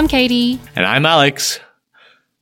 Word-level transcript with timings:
I'm 0.00 0.08
Katie. 0.08 0.58
And 0.74 0.86
I'm 0.86 1.04
Alex. 1.04 1.60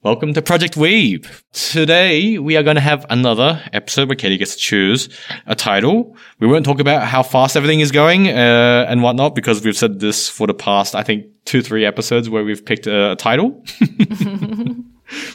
Welcome 0.04 0.32
to 0.34 0.42
Project 0.42 0.76
Weeb. 0.76 1.26
Today 1.50 2.38
we 2.38 2.56
are 2.56 2.62
going 2.62 2.76
to 2.76 2.80
have 2.80 3.04
another 3.10 3.60
episode 3.72 4.06
where 4.06 4.14
Katie 4.14 4.36
gets 4.36 4.54
to 4.54 4.60
choose 4.60 5.08
a 5.44 5.56
title. 5.56 6.16
We 6.38 6.46
won't 6.46 6.64
talk 6.64 6.78
about 6.78 7.08
how 7.08 7.24
fast 7.24 7.56
everything 7.56 7.80
is 7.80 7.90
going 7.90 8.28
uh, 8.28 8.86
and 8.88 9.02
whatnot 9.02 9.34
because 9.34 9.64
we've 9.64 9.76
said 9.76 9.98
this 9.98 10.28
for 10.28 10.46
the 10.46 10.54
past, 10.54 10.94
I 10.94 11.02
think, 11.02 11.26
two, 11.46 11.60
three 11.60 11.84
episodes 11.84 12.30
where 12.30 12.44
we've 12.44 12.64
picked 12.64 12.86
a, 12.86 13.10
a 13.10 13.16
title. 13.16 13.60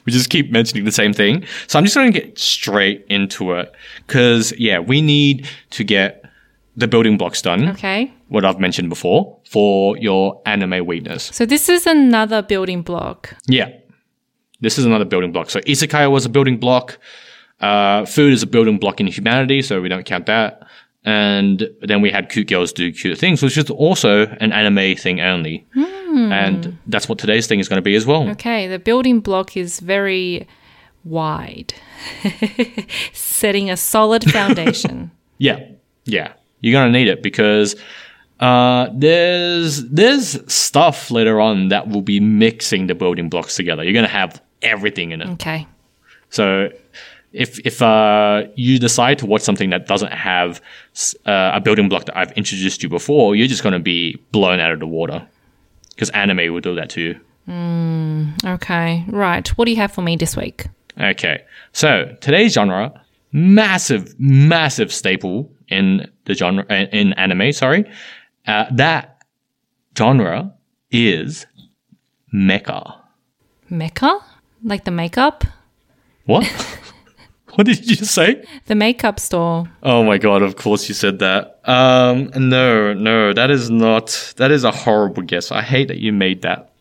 we 0.05 0.13
just 0.13 0.29
keep 0.29 0.49
mentioning 0.49 0.85
the 0.85 0.93
same 0.93 1.11
thing. 1.11 1.45
So 1.67 1.77
I'm 1.77 1.83
just 1.83 1.95
going 1.97 2.13
to 2.13 2.17
get 2.21 2.39
straight 2.39 3.05
into 3.09 3.51
it 3.51 3.69
because, 4.07 4.53
yeah, 4.57 4.79
we 4.79 5.01
need 5.01 5.45
to 5.71 5.83
get 5.83 6.22
the 6.75 6.87
building 6.87 7.17
blocks 7.17 7.41
done. 7.41 7.69
Okay. 7.69 8.11
What 8.29 8.45
I've 8.45 8.59
mentioned 8.59 8.89
before 8.89 9.37
for 9.49 9.97
your 9.97 10.41
anime 10.45 10.85
weakness. 10.85 11.29
So 11.33 11.45
this 11.45 11.69
is 11.69 11.85
another 11.85 12.41
building 12.41 12.81
block. 12.81 13.35
Yeah. 13.45 13.69
This 14.61 14.77
is 14.77 14.85
another 14.85 15.05
building 15.05 15.31
block. 15.31 15.49
So 15.49 15.59
isekai 15.61 16.09
was 16.09 16.25
a 16.25 16.29
building 16.29 16.57
block. 16.57 16.97
Uh, 17.59 18.05
food 18.05 18.33
is 18.33 18.43
a 18.43 18.47
building 18.47 18.77
block 18.77 18.99
in 18.99 19.07
humanity, 19.07 19.61
so 19.61 19.81
we 19.81 19.89
don't 19.89 20.05
count 20.05 20.25
that. 20.25 20.63
And 21.05 21.69
then 21.81 22.01
we 22.01 22.09
had 22.09 22.29
cute 22.29 22.47
girls 22.47 22.71
do 22.71 22.91
cute 22.91 23.17
things, 23.17 23.43
which 23.43 23.57
is 23.57 23.69
also 23.69 24.25
an 24.39 24.53
anime 24.53 24.95
thing 24.95 25.19
only. 25.19 25.67
And 25.75 26.77
that's 26.87 27.09
what 27.09 27.17
today's 27.17 27.47
thing 27.47 27.59
is 27.59 27.67
going 27.67 27.77
to 27.77 27.81
be 27.81 27.95
as 27.95 28.05
well. 28.05 28.29
Okay, 28.29 28.67
the 28.67 28.79
building 28.79 29.19
block 29.19 29.57
is 29.57 29.79
very 29.79 30.47
wide, 31.03 31.73
setting 33.13 33.69
a 33.69 33.77
solid 33.77 34.23
foundation. 34.31 35.11
Yeah, 35.39 35.59
yeah, 36.05 36.33
you're 36.63 36.73
gonna 36.73 36.91
need 36.91 37.07
it 37.07 37.21
because 37.21 37.75
uh, 38.39 38.89
there's 38.91 39.83
there's 39.89 40.51
stuff 40.51 41.11
later 41.11 41.39
on 41.39 41.67
that 41.67 41.89
will 41.89 42.01
be 42.01 42.19
mixing 42.19 42.87
the 42.87 42.95
building 42.95 43.29
blocks 43.29 43.55
together. 43.55 43.83
You're 43.83 43.93
gonna 43.93 44.07
have 44.07 44.41
everything 44.63 45.11
in 45.11 45.21
it. 45.21 45.29
Okay. 45.33 45.67
So 46.31 46.69
if 47.31 47.59
if 47.65 47.81
uh, 47.81 48.45
you 48.55 48.79
decide 48.79 49.19
to 49.19 49.27
watch 49.27 49.41
something 49.41 49.69
that 49.69 49.85
doesn't 49.85 50.11
have 50.11 50.59
uh, 51.27 51.51
a 51.53 51.61
building 51.61 51.89
block 51.89 52.05
that 52.05 52.17
I've 52.17 52.31
introduced 52.31 52.81
you 52.81 52.89
before, 52.89 53.35
you're 53.35 53.47
just 53.47 53.61
gonna 53.61 53.79
be 53.79 54.15
blown 54.31 54.59
out 54.59 54.71
of 54.71 54.79
the 54.79 54.87
water 54.87 55.27
because 55.89 56.09
anime 56.11 56.51
will 56.51 56.61
do 56.61 56.73
that 56.75 56.89
to 56.91 57.01
you. 57.01 57.19
Okay. 58.45 59.03
Right. 59.07 59.47
What 59.49 59.65
do 59.65 59.71
you 59.71 59.77
have 59.77 59.91
for 59.91 60.01
me 60.01 60.15
this 60.15 60.35
week? 60.35 60.65
Okay, 60.99 61.43
so 61.71 62.15
today's 62.21 62.53
genre, 62.53 62.93
massive, 63.31 64.13
massive 64.19 64.93
staple 64.93 65.51
in 65.67 66.09
the 66.25 66.33
genre 66.33 66.65
in 66.69 67.13
anime. 67.13 67.51
Sorry, 67.51 67.89
uh, 68.47 68.65
that 68.71 69.23
genre 69.97 70.53
is 70.91 71.45
mecha. 72.33 72.97
Mecha? 73.71 74.21
Like 74.63 74.85
the 74.85 74.91
makeup? 74.91 75.43
What? 76.25 76.45
what 77.55 77.65
did 77.65 77.89
you 77.89 77.95
say? 77.95 78.43
The 78.65 78.75
makeup 78.75 79.19
store. 79.19 79.69
Oh 79.81 80.03
my 80.03 80.17
god! 80.17 80.41
Of 80.41 80.55
course 80.55 80.87
you 80.87 80.95
said 80.95 81.19
that. 81.19 81.59
Um, 81.65 82.31
no, 82.35 82.93
no, 82.93 83.33
that 83.33 83.51
is 83.51 83.69
not. 83.69 84.33
That 84.37 84.51
is 84.51 84.63
a 84.63 84.71
horrible 84.71 85.23
guess. 85.23 85.51
I 85.51 85.61
hate 85.61 85.87
that 85.89 85.97
you 85.99 86.13
made 86.13 86.41
that. 86.43 86.72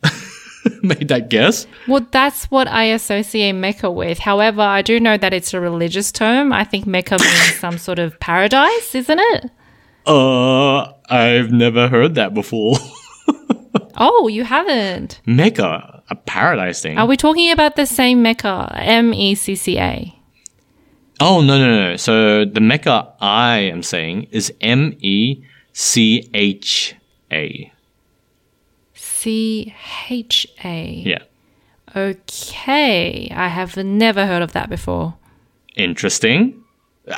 made 0.82 1.08
that 1.08 1.28
guess. 1.30 1.66
Well, 1.88 2.06
that's 2.10 2.44
what 2.50 2.68
I 2.68 2.84
associate 2.84 3.52
Mecca 3.52 3.90
with. 3.90 4.18
However, 4.18 4.62
I 4.62 4.82
do 4.82 5.00
know 5.00 5.16
that 5.16 5.32
it's 5.32 5.54
a 5.54 5.60
religious 5.60 6.12
term. 6.12 6.52
I 6.52 6.64
think 6.64 6.86
Mecca 6.86 7.18
means 7.18 7.54
some 7.58 7.78
sort 7.78 7.98
of 7.98 8.18
paradise, 8.20 8.94
isn't 8.94 9.20
it? 9.20 9.50
Uh, 10.06 10.92
I've 11.08 11.52
never 11.52 11.88
heard 11.88 12.14
that 12.16 12.34
before. 12.34 12.76
Oh, 13.96 14.28
you 14.28 14.44
haven't. 14.44 15.20
Mecca, 15.26 16.02
a 16.08 16.14
paradise 16.14 16.82
thing. 16.82 16.98
Are 16.98 17.06
we 17.06 17.16
talking 17.16 17.50
about 17.50 17.76
the 17.76 17.86
same 17.86 18.22
Mecca? 18.22 18.72
M 18.76 19.12
E 19.14 19.34
C 19.34 19.54
C 19.54 19.78
A. 19.78 20.18
Oh 21.20 21.40
no 21.40 21.58
no 21.58 21.90
no! 21.90 21.96
So 21.96 22.44
the 22.44 22.60
Mecca 22.60 23.12
I 23.20 23.58
am 23.58 23.82
saying 23.82 24.28
is 24.30 24.52
M 24.60 24.94
E 25.00 25.44
C 25.72 26.28
H 26.34 26.94
A. 27.30 27.71
C 29.22 29.74
H 30.10 30.46
A. 30.64 31.02
Yeah, 31.06 31.22
Okay. 31.94 33.30
I 33.34 33.48
have 33.48 33.76
never 33.76 34.26
heard 34.26 34.42
of 34.42 34.52
that 34.52 34.68
before. 34.68 35.14
interesting. 35.76 36.58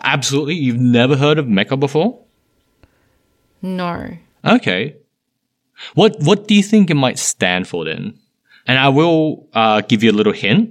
Absolutely, 0.03 0.54
you've 0.54 0.81
never 0.81 1.15
heard 1.16 1.38
of 1.38 1.47
mecha 1.47 1.78
before? 1.78 2.19
No. 3.60 4.16
Okay. 4.44 4.97
What 5.94 6.16
what 6.20 6.48
do 6.48 6.54
you 6.54 6.62
think 6.62 6.91
it 6.91 6.94
might 6.94 7.19
stand 7.19 7.66
for 7.69 7.84
then? 7.84 8.19
And 8.66 8.78
I 8.78 8.88
will 8.88 9.47
uh, 9.53 9.82
give 9.82 10.03
you 10.03 10.10
a 10.10 10.16
little 10.21 10.32
hint. 10.32 10.71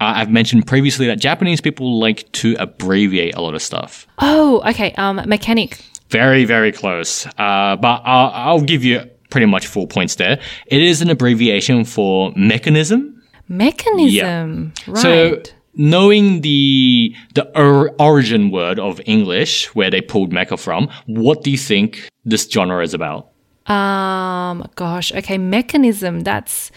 Uh, 0.00 0.12
I've 0.16 0.30
mentioned 0.30 0.66
previously 0.66 1.06
that 1.06 1.18
Japanese 1.20 1.60
people 1.62 1.98
like 1.98 2.30
to 2.32 2.56
abbreviate 2.58 3.34
a 3.34 3.40
lot 3.40 3.54
of 3.54 3.62
stuff. 3.62 4.06
Oh, 4.18 4.60
okay. 4.68 4.92
Um, 4.98 5.16
mechanic. 5.26 5.82
Very, 6.10 6.44
very 6.44 6.72
close. 6.72 7.24
Uh, 7.38 7.76
but 7.76 8.02
I'll, 8.04 8.30
I'll 8.34 8.60
give 8.60 8.84
you 8.84 9.08
pretty 9.32 9.46
much 9.46 9.66
full 9.66 9.86
points 9.86 10.14
there. 10.16 10.38
It 10.66 10.82
is 10.82 11.00
an 11.02 11.08
abbreviation 11.10 11.84
for 11.84 12.32
mechanism. 12.36 13.20
Mechanism. 13.48 14.72
Right. 14.86 14.98
So 15.02 15.42
knowing 15.74 16.42
the 16.42 17.14
the 17.34 17.44
or- 17.58 17.90
origin 17.98 18.50
word 18.50 18.78
of 18.78 19.00
English, 19.06 19.74
where 19.74 19.90
they 19.90 20.00
pulled 20.02 20.30
mecha 20.32 20.58
from, 20.58 20.88
what 21.06 21.42
do 21.42 21.50
you 21.50 21.58
think 21.58 22.08
this 22.24 22.48
genre 22.48 22.82
is 22.84 22.94
about? 22.94 23.28
um, 23.66 24.66
gosh. 24.74 25.12
Okay. 25.12 25.38
Mechanism. 25.38 26.20
That's 26.20 26.70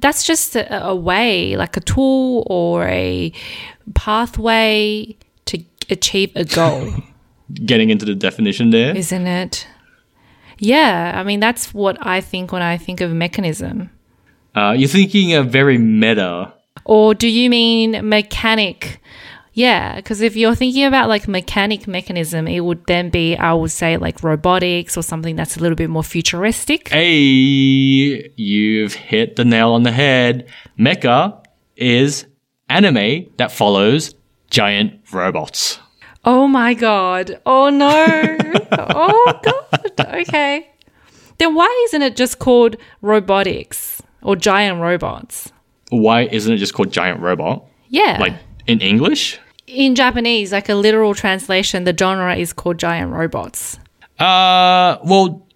that's 0.00 0.24
just 0.24 0.56
a, 0.56 0.64
a 0.86 0.94
way, 0.96 1.56
like 1.56 1.76
a 1.76 1.80
tool 1.80 2.46
or 2.48 2.86
a 2.86 3.32
pathway 3.94 5.16
to 5.46 5.62
achieve 5.90 6.32
a 6.34 6.44
goal. 6.44 6.92
Getting 7.66 7.90
into 7.90 8.04
the 8.06 8.14
definition 8.14 8.70
there. 8.70 8.96
isn't 8.96 9.26
it? 9.26 9.66
Yeah, 10.60 11.12
I 11.16 11.22
mean 11.24 11.40
that's 11.40 11.72
what 11.72 11.96
I 12.06 12.20
think 12.20 12.52
when 12.52 12.62
I 12.62 12.76
think 12.76 13.00
of 13.00 13.10
mechanism. 13.12 13.90
Uh, 14.54 14.74
you're 14.76 14.88
thinking 14.88 15.32
a 15.32 15.42
very 15.42 15.78
meta. 15.78 16.52
Or 16.84 17.14
do 17.14 17.28
you 17.28 17.48
mean 17.48 18.08
mechanic? 18.08 19.00
Yeah, 19.54 19.96
because 19.96 20.20
if 20.20 20.36
you're 20.36 20.54
thinking 20.54 20.84
about 20.84 21.08
like 21.08 21.26
mechanic 21.26 21.88
mechanism, 21.88 22.46
it 22.46 22.60
would 22.60 22.86
then 22.86 23.10
be 23.10 23.36
I 23.36 23.54
would 23.54 23.70
say 23.70 23.96
like 23.96 24.22
robotics 24.22 24.96
or 24.96 25.02
something 25.02 25.34
that's 25.34 25.56
a 25.56 25.60
little 25.60 25.76
bit 25.76 25.90
more 25.90 26.04
futuristic. 26.04 26.88
Hey, 26.90 28.30
you've 28.36 28.94
hit 28.94 29.36
the 29.36 29.44
nail 29.44 29.72
on 29.72 29.82
the 29.82 29.92
head. 29.92 30.50
Mecha 30.78 31.42
is 31.76 32.26
anime 32.68 33.30
that 33.38 33.50
follows 33.50 34.14
giant 34.50 35.00
robots. 35.12 35.78
Oh 36.24 36.46
my 36.46 36.74
god! 36.74 37.40
Oh 37.46 37.70
no! 37.70 38.36
oh 38.72 39.40
god! 39.42 40.06
Okay, 40.20 40.68
then 41.38 41.54
why 41.54 41.82
isn't 41.88 42.02
it 42.02 42.16
just 42.16 42.38
called 42.38 42.76
robotics 43.02 44.02
or 44.22 44.36
giant 44.36 44.80
robots? 44.80 45.50
Why 45.90 46.22
isn't 46.22 46.52
it 46.52 46.58
just 46.58 46.74
called 46.74 46.92
giant 46.92 47.20
robot? 47.20 47.64
Yeah, 47.88 48.18
Like 48.20 48.34
in 48.66 48.80
English? 48.80 49.38
in 49.66 49.94
Japanese, 49.94 50.52
like 50.52 50.68
a 50.68 50.74
literal 50.74 51.14
translation, 51.14 51.84
the 51.84 51.96
genre 51.96 52.34
is 52.36 52.52
called 52.52 52.78
giant 52.78 53.12
robots. 53.12 53.78
Uh, 54.18 54.98
well, 55.04 55.46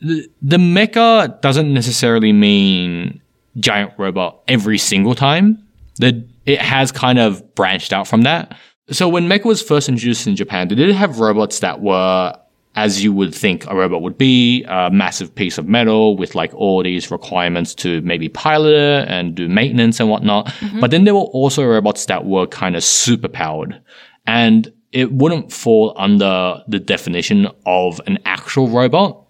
the, 0.00 0.28
the 0.42 0.56
mecha 0.56 1.40
doesn't 1.40 1.72
necessarily 1.72 2.32
mean 2.32 3.22
giant 3.58 3.92
robot 3.96 4.40
every 4.48 4.76
single 4.76 5.14
time. 5.14 5.64
The, 5.96 6.26
it 6.46 6.60
has 6.60 6.90
kind 6.90 7.18
of 7.20 7.54
branched 7.54 7.92
out 7.92 8.08
from 8.08 8.22
that. 8.22 8.56
So 8.90 9.08
when 9.08 9.28
mecha 9.28 9.44
was 9.44 9.62
first 9.62 9.88
introduced 9.88 10.26
in 10.26 10.36
Japan, 10.36 10.68
they 10.68 10.74
did 10.74 10.94
have 10.94 11.20
robots 11.20 11.60
that 11.60 11.80
were, 11.80 12.36
as 12.74 13.02
you 13.04 13.12
would 13.12 13.34
think 13.34 13.66
a 13.66 13.74
robot 13.74 14.02
would 14.02 14.18
be, 14.18 14.64
a 14.64 14.90
massive 14.90 15.34
piece 15.34 15.58
of 15.58 15.68
metal 15.68 16.16
with 16.16 16.34
like 16.34 16.52
all 16.54 16.82
these 16.82 17.10
requirements 17.10 17.74
to 17.76 18.00
maybe 18.02 18.28
pilot 18.28 18.74
it 18.74 19.08
and 19.08 19.34
do 19.34 19.48
maintenance 19.48 20.00
and 20.00 20.08
whatnot. 20.08 20.52
But 20.80 20.90
then 20.90 21.04
there 21.04 21.14
were 21.14 21.20
also 21.20 21.64
robots 21.64 22.06
that 22.06 22.24
were 22.24 22.46
kind 22.46 22.76
of 22.76 22.82
super 22.84 23.28
powered. 23.28 23.80
And 24.26 24.72
it 24.92 25.12
wouldn't 25.12 25.52
fall 25.52 25.94
under 25.96 26.62
the 26.66 26.80
definition 26.80 27.48
of 27.66 28.00
an 28.06 28.18
actual 28.24 28.68
robot 28.68 29.22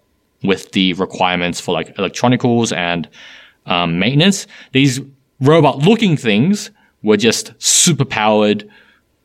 with 0.43 0.71
the 0.71 0.93
requirements 0.93 1.59
for 1.61 1.71
like 1.71 1.95
electronicals 1.97 2.75
and 2.75 3.07
um, 3.67 3.99
maintenance. 3.99 4.47
These 4.71 5.01
robot 5.39 5.79
looking 5.79 6.17
things 6.17 6.71
were 7.03 7.17
just 7.17 7.53
super 7.59 8.05
powered. 8.05 8.67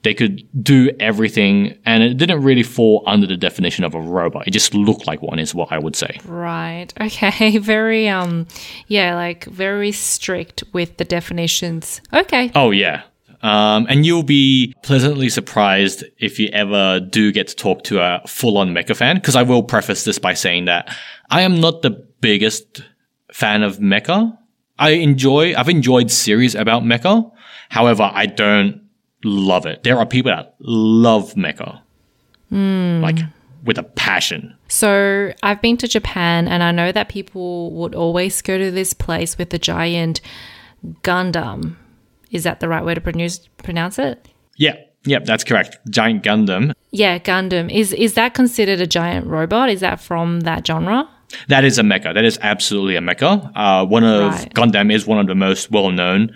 They 0.07 0.15
could 0.15 0.47
do 0.63 0.93
everything 1.01 1.77
and 1.85 2.01
it 2.01 2.17
didn't 2.17 2.41
really 2.45 2.63
fall 2.63 3.03
under 3.09 3.27
the 3.27 3.37
definition 3.37 3.83
of 3.83 3.93
a 3.93 4.01
robot. 4.01 4.47
It 4.47 4.53
just 4.53 4.73
looked 4.73 5.09
like 5.09 5.21
one 5.21 5.41
is 5.41 5.53
what 5.53 5.73
I 5.73 5.81
would 5.81 5.97
say. 5.97 6.21
Right. 6.25 6.95
Okay. 7.01 7.59
Very 7.59 8.09
um 8.09 8.47
yeah, 8.87 9.17
like 9.17 9.47
very 9.47 9.91
strict 9.91 10.63
with 10.73 10.99
the 10.99 11.05
definitions. 11.05 12.01
Okay. 12.13 12.53
Oh 12.55 12.71
yeah. 12.71 13.03
Um, 13.43 13.87
and 13.89 14.07
you'll 14.07 14.23
be 14.23 14.75
pleasantly 14.85 15.29
surprised 15.29 16.05
if 16.19 16.39
you 16.39 16.51
ever 16.53 17.01
do 17.01 17.33
get 17.33 17.49
to 17.49 17.57
talk 17.57 17.83
to 17.85 18.01
a 18.01 18.23
full-on 18.29 18.73
mecha 18.73 18.95
fan. 18.95 19.17
Because 19.17 19.35
I 19.35 19.43
will 19.43 19.65
preface 19.65 20.05
this 20.05 20.21
by 20.21 20.35
saying 20.35 20.67
that 20.67 20.97
I 21.31 21.41
am 21.43 21.61
not 21.61 21.83
the 21.83 21.91
biggest 22.21 22.83
fan 23.33 23.65
of 23.65 23.79
mecha. 23.79 24.39
I 24.79 24.91
enjoy, 24.91 25.57
I've 25.57 25.69
enjoyed 25.69 26.13
series 26.13 26.55
about 26.55 26.85
mecha. 26.85 27.29
However, 27.71 28.09
I 28.13 28.27
don't 28.27 28.86
love 29.27 29.67
it. 29.67 29.83
There 29.83 29.99
are 29.99 30.07
people 30.07 30.31
that 30.31 30.55
love 30.61 31.35
mecha. 31.35 31.81
Like 32.51 33.19
with 33.65 33.77
a 33.79 33.83
passion. 33.83 34.55
So 34.69 35.33
I've 35.43 35.61
been 35.61 35.77
to 35.79 35.89
Japan 35.89 36.47
and 36.49 36.63
I 36.63 36.71
know 36.71 36.93
that 36.93 37.09
people 37.09 37.73
would 37.73 37.95
always 37.95 38.41
go 38.41 38.57
to 38.57 38.71
this 38.71 38.93
place 38.95 39.37
with 39.37 39.51
the 39.51 39.59
giant 39.59 40.21
Gundam. 41.03 41.77
Is 42.31 42.45
that 42.45 42.61
the 42.61 42.69
right 42.69 42.85
way 42.85 42.95
to 42.95 43.01
pronounce 43.01 43.49
pronounce 43.59 43.99
it? 43.99 44.29
Yeah. 44.57 44.77
Yep, 45.05 45.25
that's 45.25 45.45
correct. 45.45 45.79
Giant 45.89 46.25
Gundam. 46.25 46.73
Yeah, 46.91 47.19
Gundam. 47.19 47.71
Is 47.73 47.93
is 47.93 48.15
that 48.15 48.35
considered 48.35 48.81
a 48.81 48.87
giant 48.87 49.27
robot? 49.27 49.71
Is 49.71 49.81
that 49.81 50.01
from 50.01 50.41
that 50.41 50.67
genre? 50.67 51.09
That 51.49 51.65
is 51.65 51.79
a 51.79 51.83
mecha. 51.83 52.15
That 52.15 52.25
is 52.25 52.39
absolutely 52.43 52.97
a 52.97 53.01
mecha. 53.01 53.51
Uh, 53.55 53.85
one 53.87 54.05
of 54.05 54.33
Right. 54.33 54.55
Gundam 54.55 54.93
is 54.93 55.07
one 55.07 55.19
of 55.19 55.27
the 55.27 55.35
most 55.35 55.71
well-known 55.71 56.33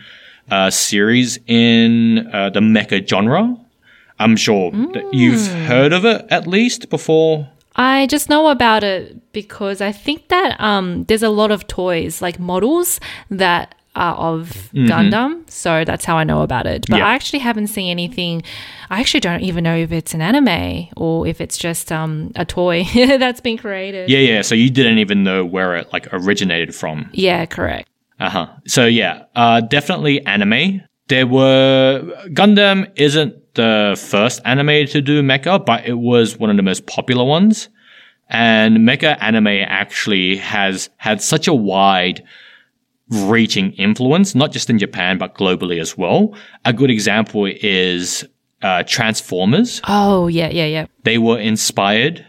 uh, 0.51 0.71
series 0.71 1.39
in 1.47 2.29
uh, 2.33 2.51
the 2.51 2.61
mecha 2.61 3.07
genre. 3.07 3.57
I'm 4.19 4.37
sure 4.37 4.71
that 4.71 5.09
you've 5.15 5.47
heard 5.67 5.93
of 5.93 6.05
it 6.05 6.27
at 6.31 6.47
least 6.47 6.91
before. 6.91 7.49
I 7.77 8.07
just 8.09 8.29
know 8.29 8.49
about 8.49 8.85
it 8.85 9.33
because 9.33 9.81
I 9.81 9.93
think 9.93 10.29
that 10.29 10.61
um, 10.61 11.05
there's 11.05 11.23
a 11.23 11.31
lot 11.31 11.51
of 11.51 11.67
toys, 11.67 12.21
like 12.21 12.39
models 12.39 13.01
that 13.31 13.75
are 13.97 14.15
of 14.15 14.71
Gundam. 14.73 15.49
So 15.51 15.85
that's 15.85 16.05
how 16.05 16.17
I 16.17 16.25
know 16.25 16.43
about 16.43 16.67
it. 16.67 16.85
But 16.89 16.99
Yeah. 16.99 17.07
I 17.07 17.15
actually 17.15 17.41
haven't 17.41 17.69
seen 17.69 17.91
anything. 17.91 18.43
I 18.89 19.01
actually 19.01 19.21
don't 19.21 19.41
even 19.41 19.65
know 19.65 19.77
if 19.77 19.91
it's 19.93 20.15
an 20.15 20.23
anime 20.23 20.89
or 20.97 21.27
if 21.27 21.41
it's 21.41 21.59
just 21.59 21.91
um, 21.91 22.31
a 22.37 22.45
toy 22.45 22.85
that's 22.95 23.41
been 23.41 23.59
created. 23.59 24.09
Yeah, 24.09 24.19
yeah. 24.19 24.43
So 24.43 24.55
you 24.55 24.71
didn't 24.71 24.99
even 24.99 25.25
know 25.25 25.45
where 25.45 25.77
it 25.77 25.93
like 25.93 26.07
originated 26.13 26.75
from. 26.75 27.11
Yeah, 27.13 27.47
correct. 27.47 27.89
Uh 28.21 28.29
huh. 28.29 28.47
So 28.67 28.87
yeah, 28.87 29.25
uh, 29.35 29.63
definitely 29.63 30.25
anime. 30.27 30.83
There 31.09 31.27
were 31.27 32.03
Gundam 32.29 32.91
isn't 32.97 33.55
the 33.55 34.01
first 34.01 34.41
anime 34.45 34.87
to 34.89 35.01
do 35.01 35.23
mecha, 35.23 35.65
but 35.65 35.87
it 35.87 35.99
was 35.99 36.39
one 36.39 36.51
of 36.51 36.57
the 36.57 36.63
most 36.63 36.87
popular 36.87 37.25
ones. 37.25 37.69
And 38.29 38.79
mecha 38.79 39.17
anime 39.21 39.49
actually 39.49 40.37
has 40.37 40.89
had 40.99 41.21
such 41.21 41.49
a 41.49 41.55
wide 41.55 42.23
reaching 43.09 43.73
influence, 43.73 44.37
not 44.37 44.53
just 44.53 44.71
in 44.71 44.79
Japan, 44.79 45.19
but 45.19 45.35
globally 45.35 45.81
as 45.81 45.99
well. 45.99 46.33
A 46.65 46.73
good 46.73 46.91
example 46.91 47.47
is 47.47 48.25
uh, 48.63 48.85
Transformers. 48.87 49.81
Oh, 49.89 50.29
yeah, 50.29 50.49
yeah, 50.51 50.67
yeah. 50.67 50.87
They 51.03 51.19
were 51.19 51.39
inspired 51.39 52.25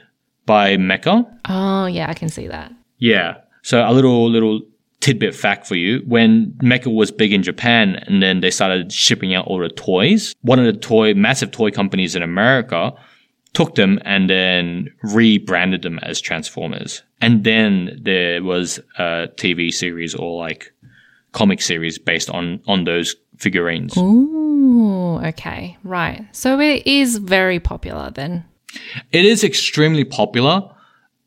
by 0.48 0.78
mecha. 0.78 1.32
Oh, 1.48 1.86
yeah, 1.86 2.10
I 2.10 2.16
can 2.16 2.30
see 2.30 2.48
that. 2.48 2.72
Yeah. 2.98 3.38
So 3.62 3.88
a 3.88 3.94
little 3.94 4.28
little 4.28 4.62
tidbit 5.02 5.36
fact 5.36 5.68
for 5.68 5.76
you: 5.76 6.02
when 6.08 6.54
Mecha 6.64 6.94
was 6.94 7.12
big 7.12 7.34
in 7.34 7.44
Japan, 7.44 7.96
and 8.08 8.24
then 8.24 8.40
they 8.40 8.52
started 8.52 8.92
shipping 8.92 9.36
out 9.36 9.48
all 9.48 9.60
the 9.60 9.70
toys, 9.70 10.34
one 10.42 10.60
of 10.60 10.66
the 10.66 10.80
toy 10.80 11.14
massive 11.14 11.52
toy 11.52 11.72
companies 11.72 12.16
in 12.16 12.24
America 12.24 12.94
took 13.54 13.76
them 13.76 14.00
and 14.06 14.30
then 14.30 14.90
rebranded 15.04 15.82
them 15.82 16.00
as 16.00 16.22
Transformers. 16.22 17.04
And 17.20 17.44
then 17.44 18.00
there 18.02 18.42
was 18.42 18.80
a 18.98 19.28
TV 19.36 19.74
series 19.74 20.16
or 20.16 20.40
like 20.40 20.74
comic 21.34 21.62
series 21.62 22.00
based 22.00 22.30
on 22.30 22.62
on 22.68 22.86
those 22.86 23.16
figurines. 23.38 23.98
Ooh, 23.98 25.20
okay, 25.26 25.78
right. 25.84 26.26
So 26.32 26.60
it 26.60 26.88
is 26.88 27.18
very 27.18 27.60
popular 27.60 28.10
then. 28.12 28.46
It 29.12 29.26
is 29.26 29.44
extremely 29.44 30.06
popular. 30.06 30.62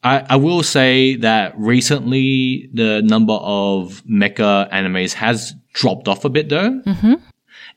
I, 0.05 0.27
I 0.31 0.37
will 0.37 0.62
say 0.62 1.17
that 1.17 1.59
recently 1.59 2.69
the 2.73 3.03
number 3.03 3.33
of 3.33 4.03
mecha 4.05 4.71
animes 4.71 5.15
has 5.15 5.55
dropped 5.73 6.09
off 6.09 6.25
a 6.25 6.29
bit 6.29 6.51
though. 6.51 6.81
Mm-hmm. 6.83 7.15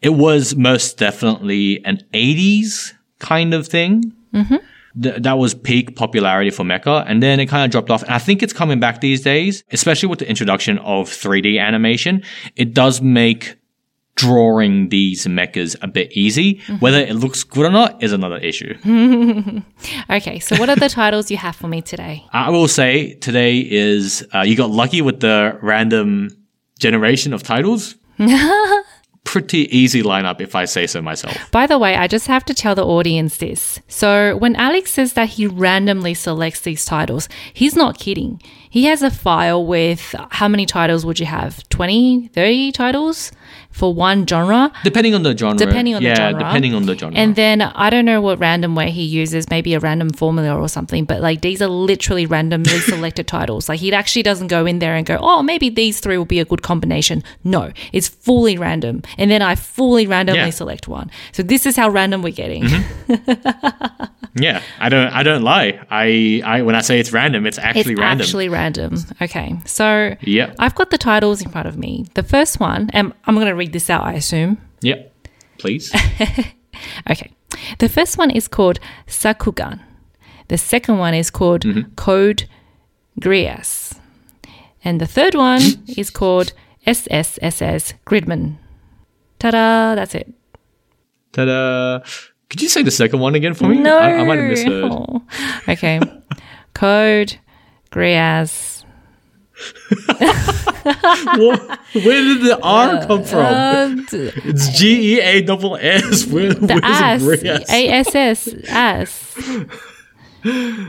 It 0.01 0.09
was 0.09 0.55
most 0.55 0.97
definitely 0.97 1.83
an 1.85 2.03
80s 2.13 2.93
kind 3.19 3.53
of 3.53 3.67
thing. 3.67 4.13
Mm-hmm. 4.33 4.57
Th- 5.01 5.15
that 5.21 5.37
was 5.37 5.53
peak 5.53 5.95
popularity 5.95 6.49
for 6.49 6.63
mecha 6.63 7.05
and 7.07 7.23
then 7.23 7.39
it 7.39 7.45
kind 7.47 7.63
of 7.63 7.71
dropped 7.71 7.89
off. 7.89 8.03
And 8.03 8.11
I 8.11 8.19
think 8.19 8.43
it's 8.43 8.53
coming 8.53 8.79
back 8.79 8.99
these 8.99 9.21
days, 9.21 9.63
especially 9.71 10.09
with 10.09 10.19
the 10.19 10.29
introduction 10.29 10.79
of 10.79 11.09
3D 11.09 11.59
animation. 11.59 12.23
It 12.57 12.73
does 12.73 13.01
make 13.01 13.56
drawing 14.17 14.89
these 14.89 15.25
mechas 15.27 15.75
a 15.81 15.87
bit 15.87 16.11
easy. 16.11 16.59
Whether 16.79 16.99
it 16.99 17.15
looks 17.15 17.43
good 17.43 17.65
or 17.65 17.69
not 17.69 18.03
is 18.03 18.11
another 18.11 18.37
issue. 18.37 18.75
Okay, 20.09 20.39
so 20.39 20.55
what 20.57 20.69
are 20.69 20.75
the 20.75 20.89
titles 20.89 21.29
you 21.29 21.37
have 21.37 21.55
for 21.55 21.67
me 21.67 21.81
today? 21.81 22.25
I 22.33 22.49
will 22.49 22.67
say 22.67 23.13
today 23.15 23.59
is 23.59 24.25
uh, 24.33 24.41
you 24.41 24.55
got 24.55 24.71
lucky 24.71 25.01
with 25.01 25.19
the 25.19 25.57
random 25.61 26.29
generation 26.79 27.31
of 27.33 27.43
titles. 27.43 27.95
Pretty 29.23 29.67
easy 29.77 30.01
lineup, 30.01 30.41
if 30.41 30.55
I 30.55 30.65
say 30.65 30.87
so 30.87 31.01
myself. 31.01 31.35
By 31.51 31.67
the 31.67 31.77
way, 31.77 31.95
I 31.95 32.07
just 32.07 32.27
have 32.27 32.43
to 32.45 32.53
tell 32.53 32.73
the 32.73 32.85
audience 32.85 33.37
this. 33.37 33.79
So, 33.87 34.37
when 34.37 34.55
Alex 34.55 34.91
says 34.91 35.13
that 35.13 35.29
he 35.29 35.45
randomly 35.45 36.13
selects 36.13 36.61
these 36.61 36.85
titles, 36.85 37.27
he's 37.53 37.75
not 37.75 37.99
kidding. 37.99 38.41
He 38.69 38.85
has 38.85 39.01
a 39.03 39.11
file 39.11 39.65
with 39.65 40.15
how 40.31 40.47
many 40.47 40.65
titles 40.65 41.05
would 41.05 41.19
you 41.19 41.25
have? 41.25 41.67
20, 41.69 42.29
30 42.29 42.71
titles 42.71 43.31
for 43.77 43.93
one 43.93 44.25
genre? 44.25 44.71
Depending 44.83 45.13
on 45.13 45.23
the 45.23 45.37
genre. 45.37 45.57
Depending 45.57 45.93
on 45.95 46.01
the 46.03 46.09
yeah, 46.09 46.15
genre. 46.15 46.39
depending 46.39 46.73
on 46.73 46.85
the 46.87 46.97
genre. 46.97 47.17
And 47.17 47.35
then 47.35 47.61
I 47.61 47.89
don't 47.89 48.05
know 48.05 48.21
what 48.21 48.39
random 48.39 48.73
way 48.75 48.89
he 48.91 49.03
uses, 49.03 49.49
maybe 49.49 49.73
a 49.75 49.79
random 49.79 50.09
formula 50.09 50.57
or 50.59 50.67
something, 50.67 51.05
but 51.05 51.21
like 51.21 51.41
these 51.41 51.61
are 51.61 51.67
literally 51.67 52.25
randomly 52.25 52.79
selected 52.91 53.27
titles. 53.27 53.69
Like 53.69 53.79
he 53.79 53.93
actually 53.93 54.23
doesn't 54.23 54.47
go 54.47 54.65
in 54.65 54.79
there 54.79 54.95
and 54.95 55.05
go, 55.05 55.17
oh, 55.21 55.43
maybe 55.43 55.69
these 55.69 55.99
three 55.99 56.17
will 56.17 56.25
be 56.25 56.39
a 56.39 56.45
good 56.45 56.63
combination. 56.63 57.23
No, 57.43 57.71
it's 57.93 58.07
fully 58.07 58.57
random. 58.57 59.03
And 59.17 59.29
then 59.29 59.41
I 59.41 59.55
fully 59.55 60.07
randomly 60.07 60.39
Yeah. 60.41 60.49
select 60.49 60.87
one. 60.87 61.11
So 61.31 61.43
this 61.43 61.65
is 61.65 61.75
how 61.75 61.89
random 61.89 62.21
we're 62.23 62.33
getting. 62.33 62.63
Mm-hmm. 62.63 64.03
yeah, 64.43 64.61
I 64.79 64.89
don't. 64.89 65.07
I 65.13 65.23
don't 65.23 65.43
lie. 65.43 65.79
I, 65.89 66.41
I 66.45 66.61
when 66.61 66.75
I 66.75 66.81
say 66.81 66.99
it's 66.99 67.11
random, 67.11 67.45
it's 67.45 67.57
actually 67.57 67.93
it's 67.93 67.99
random. 68.01 68.21
actually 68.25 68.49
random. 68.49 68.97
Okay. 69.21 69.55
So 69.65 70.15
Yeah. 70.21 70.53
I've 70.59 70.75
got 70.75 70.89
the 70.89 70.97
titles 70.97 71.41
in 71.41 71.49
front 71.49 71.67
of 71.67 71.77
me. 71.77 72.05
The 72.15 72.23
first 72.23 72.59
one, 72.59 72.89
and 72.93 73.13
I'm 73.25 73.35
going 73.35 73.47
to 73.47 73.55
read 73.55 73.66
this 73.71 73.89
out, 73.89 74.03
I 74.03 74.13
assume. 74.13 74.57
Yep. 74.81 75.13
Please. 75.57 75.93
Okay. 77.09 77.31
The 77.79 77.89
first 77.89 78.17
one 78.17 78.31
is 78.31 78.47
called 78.47 78.79
Sakugan. 79.07 79.79
The 80.47 80.57
second 80.57 80.97
one 80.97 81.13
is 81.13 81.29
called 81.29 81.61
mm-hmm. 81.61 81.93
Code 81.95 82.47
Grias. 83.19 83.97
And 84.83 85.01
the 85.01 85.07
third 85.07 85.35
one 85.35 85.61
is 85.97 86.09
called 86.09 86.53
SSSS 86.85 87.93
Gridman. 88.05 88.57
Ta 89.39 89.51
da! 89.51 89.95
That's 89.95 90.15
it. 90.15 90.33
Ta-da! 91.33 91.99
Could 92.49 92.61
you 92.61 92.69
say 92.69 92.81
the 92.81 92.91
second 92.91 93.19
one 93.19 93.35
again 93.35 93.53
for 93.53 93.67
me? 93.67 93.77
No. 93.77 93.97
I, 93.97 94.13
I 94.13 94.23
might 94.23 94.39
have 94.39 94.49
misheard. 94.49 94.91
Oh. 94.91 95.21
Okay. 95.67 95.99
Code 96.73 97.37
Grias. 97.91 98.76
What- 101.37 101.79
where 101.93 102.21
did 102.23 102.41
the 102.41 102.59
R 102.61 103.05
come 103.05 103.23
from? 103.23 103.39
Uh, 103.39 103.95
it's 104.11 104.77
G 104.77 105.15
E 105.15 105.19
A 105.21 105.41
double 105.41 105.75
S. 105.77 106.25
Where, 106.27 106.53
the 106.53 106.79
ass. 106.83 107.23
A 107.69 107.87
S 107.89 108.15
S. 108.15 108.53
Ass. 108.69 109.35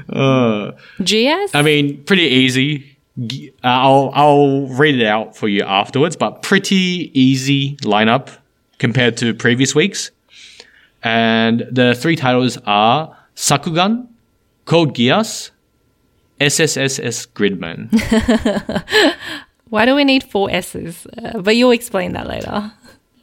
Uh, 0.08 0.72
GS? 1.02 1.54
I 1.54 1.62
mean, 1.62 2.02
pretty 2.04 2.22
easy. 2.24 2.96
Uh, 3.20 3.42
I'll 3.64 4.10
I'll 4.14 4.66
read 4.68 4.94
it 5.00 5.06
out 5.06 5.36
for 5.36 5.48
you 5.48 5.62
afterwards, 5.64 6.14
but 6.16 6.42
pretty 6.42 7.10
easy 7.18 7.76
lineup 7.78 8.28
compared 8.78 9.16
to 9.18 9.34
previous 9.34 9.74
weeks. 9.74 10.10
And 11.02 11.66
the 11.70 11.94
three 11.94 12.14
titles 12.16 12.58
are 12.66 13.16
Sakugan, 13.34 14.06
Code 14.66 14.94
Geass, 14.94 15.50
SSSS 16.40 17.28
Gridman. 17.28 17.88
Why 19.68 19.84
do 19.84 19.94
we 19.94 20.04
need 20.04 20.24
four 20.24 20.50
S's? 20.50 21.06
Uh, 21.06 21.40
but 21.40 21.56
you'll 21.56 21.72
explain 21.72 22.12
that 22.12 22.26
later. 22.26 22.72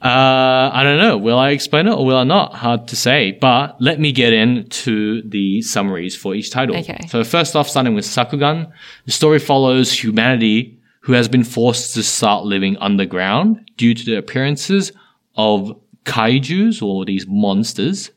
Uh, 0.01 0.69
I 0.71 0.83
don't 0.83 0.99
know. 0.99 1.17
Will 1.17 1.39
I 1.39 1.49
explain 1.49 1.87
it 1.87 1.93
or 1.93 2.05
will 2.05 2.17
I 2.17 2.23
not? 2.23 2.53
Hard 2.53 2.87
to 2.89 2.95
say. 2.95 3.31
But 3.31 3.81
let 3.81 3.99
me 3.99 4.11
get 4.11 4.33
into 4.33 5.27
the 5.27 5.63
summaries 5.63 6.15
for 6.15 6.35
each 6.35 6.51
title. 6.51 6.77
Okay. 6.77 6.99
So 7.07 7.23
first 7.23 7.55
off, 7.55 7.67
starting 7.67 7.95
with 7.95 8.05
Sakugan, 8.05 8.71
the 9.05 9.11
story 9.11 9.39
follows 9.39 9.91
humanity 9.91 10.77
who 10.99 11.13
has 11.13 11.27
been 11.27 11.43
forced 11.43 11.95
to 11.95 12.03
start 12.03 12.45
living 12.45 12.77
underground 12.77 13.71
due 13.77 13.93
to 13.95 14.05
the 14.05 14.17
appearances 14.17 14.91
of 15.35 15.79
kaiju's 16.03 16.81
or 16.81 17.05
these 17.05 17.25
monsters. 17.27 18.11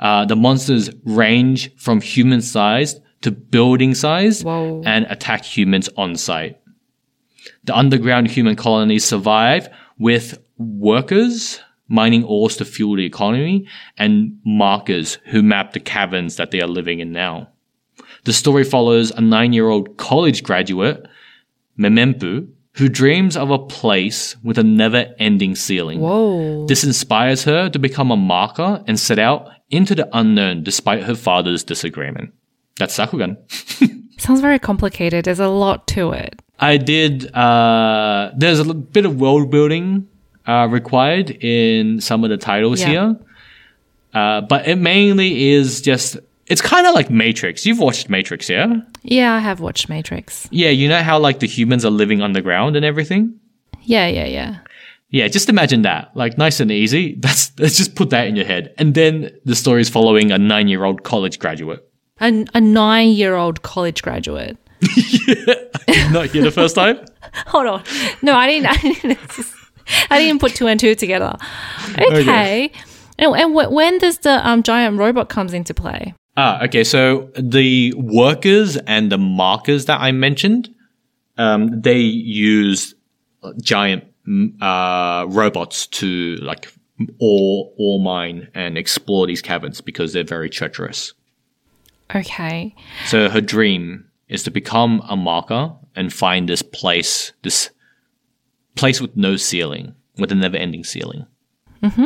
Uh, 0.00 0.24
the 0.24 0.36
monsters 0.36 0.90
range 1.04 1.74
from 1.76 2.00
human 2.00 2.40
sized 2.40 3.00
to 3.22 3.30
building 3.30 3.94
size 3.94 4.42
Whoa. 4.42 4.82
and 4.84 5.06
attack 5.08 5.44
humans 5.44 5.88
on 5.96 6.16
site. 6.16 6.60
The 7.64 7.76
underground 7.76 8.30
human 8.30 8.56
colonies 8.56 9.04
survive 9.04 9.68
with 9.98 10.42
workers 10.58 11.60
mining 11.90 12.24
ores 12.24 12.56
to 12.56 12.64
fuel 12.64 12.96
the 12.96 13.04
economy 13.04 13.66
and 13.98 14.38
markers 14.44 15.18
who 15.26 15.42
map 15.42 15.72
the 15.72 15.80
caverns 15.80 16.36
that 16.36 16.52
they 16.52 16.60
are 16.60 16.68
living 16.68 17.00
in 17.00 17.12
now. 17.12 17.48
The 18.24 18.32
story 18.32 18.64
follows 18.64 19.10
a 19.10 19.20
nine 19.20 19.52
year 19.52 19.68
old 19.68 19.96
college 19.96 20.42
graduate, 20.42 21.06
Memempu, 21.78 22.48
who 22.74 22.88
dreams 22.88 23.36
of 23.36 23.50
a 23.50 23.58
place 23.58 24.36
with 24.44 24.56
a 24.56 24.62
never 24.62 25.12
ending 25.18 25.56
ceiling. 25.56 26.00
Whoa. 26.00 26.66
This 26.66 26.84
inspires 26.84 27.44
her 27.44 27.68
to 27.68 27.78
become 27.78 28.10
a 28.10 28.16
marker 28.16 28.84
and 28.86 28.98
set 28.98 29.18
out 29.18 29.50
into 29.70 29.94
the 29.94 30.08
unknown 30.12 30.62
despite 30.62 31.02
her 31.02 31.16
father's 31.16 31.64
disagreement. 31.64 32.32
That's 32.80 32.98
Sakugan. 32.98 33.36
Sounds 34.20 34.40
very 34.40 34.58
complicated. 34.58 35.24
There's 35.26 35.38
a 35.38 35.48
lot 35.48 35.86
to 35.88 36.10
it. 36.12 36.40
I 36.58 36.76
did, 36.76 37.32
uh, 37.34 38.32
there's 38.36 38.58
a 38.58 38.74
bit 38.74 39.06
of 39.06 39.20
world 39.20 39.50
building 39.50 40.08
uh, 40.46 40.66
required 40.70 41.30
in 41.30 42.00
some 42.00 42.24
of 42.24 42.30
the 42.30 42.36
titles 42.36 42.80
Yeah. 42.80 42.86
here. 42.88 43.16
Uh, 44.12 44.40
but 44.42 44.66
it 44.66 44.76
mainly 44.76 45.50
is 45.52 45.80
just, 45.80 46.18
it's 46.46 46.60
kind 46.60 46.86
of 46.86 46.94
like 46.94 47.10
Matrix. 47.10 47.64
You've 47.64 47.78
watched 47.78 48.10
Matrix, 48.10 48.50
yeah? 48.50 48.74
Yeah, 49.02 49.34
I 49.34 49.38
have 49.38 49.60
watched 49.60 49.88
Matrix. 49.88 50.48
Yeah, 50.50 50.70
you 50.70 50.88
know 50.88 51.02
how 51.02 51.18
like 51.18 51.38
the 51.38 51.46
humans 51.46 51.84
are 51.84 51.90
living 51.90 52.20
underground 52.20 52.76
and 52.76 52.84
everything? 52.84 53.38
Yeah, 53.82 54.06
yeah, 54.08 54.26
yeah. 54.26 54.58
Yeah, 55.10 55.28
just 55.28 55.48
imagine 55.48 55.82
that. 55.82 56.10
Like 56.14 56.36
nice 56.38 56.60
and 56.60 56.70
easy. 56.70 57.14
That's 57.18 57.52
let's 57.58 57.76
just 57.76 57.94
put 57.94 58.10
that 58.10 58.26
in 58.26 58.36
your 58.36 58.44
head. 58.46 58.74
And 58.78 58.94
then 58.94 59.30
the 59.44 59.54
story 59.56 59.80
is 59.80 59.88
following 59.88 60.30
a 60.30 60.38
nine 60.38 60.68
year 60.68 60.84
old 60.84 61.04
college 61.04 61.38
graduate. 61.38 61.86
A, 62.20 62.44
a 62.54 62.60
nine 62.60 63.10
year 63.10 63.34
old 63.34 63.62
college 63.62 64.02
graduate. 64.02 64.56
Not 66.10 66.26
here 66.26 66.42
the 66.42 66.52
first 66.54 66.74
time? 66.74 66.98
Hold 67.46 67.66
on. 67.66 67.82
No, 68.22 68.34
I 68.34 68.46
didn't. 68.46 68.66
I 68.70 68.76
didn't, 68.76 69.54
I 70.10 70.18
didn't 70.18 70.40
put 70.40 70.54
two 70.54 70.66
and 70.66 70.78
two 70.78 70.94
together. 70.94 71.36
Okay. 71.98 72.72
And, 73.18 73.34
and 73.34 73.52
wh- 73.52 73.70
when 73.72 73.98
does 73.98 74.18
the 74.18 74.46
um, 74.46 74.62
giant 74.62 74.98
robot 74.98 75.28
comes 75.28 75.52
into 75.52 75.74
play? 75.74 76.14
Ah, 76.36 76.64
okay. 76.64 76.84
So 76.84 77.30
the 77.38 77.92
workers 77.96 78.76
and 78.78 79.12
the 79.12 79.18
markers 79.18 79.86
that 79.86 80.00
I 80.00 80.12
mentioned, 80.12 80.74
um, 81.36 81.80
they 81.80 81.98
use 81.98 82.94
giant 83.60 84.04
mm, 84.26 84.52
uh, 84.62 85.26
robots 85.28 85.86
to 85.88 86.36
like 86.36 86.72
ore, 87.18 87.72
ore 87.78 88.00
mine 88.00 88.48
and 88.54 88.78
explore 88.78 89.26
these 89.26 89.42
caverns 89.42 89.80
because 89.80 90.12
they're 90.12 90.24
very 90.24 90.50
treacherous. 90.50 91.12
Okay. 92.14 92.74
So 93.06 93.28
her 93.28 93.40
dream 93.40 94.06
is 94.28 94.42
to 94.44 94.50
become 94.50 95.02
a 95.08 95.16
marker 95.16 95.72
and 95.96 96.12
find 96.12 96.48
this 96.48 96.62
place, 96.62 97.32
this 97.42 97.70
place 98.76 99.00
with 99.00 99.16
no 99.16 99.36
ceiling, 99.36 99.94
with 100.18 100.32
a 100.32 100.34
never-ending 100.34 100.84
ceiling. 100.84 101.26
Mm-hmm. 101.82 102.04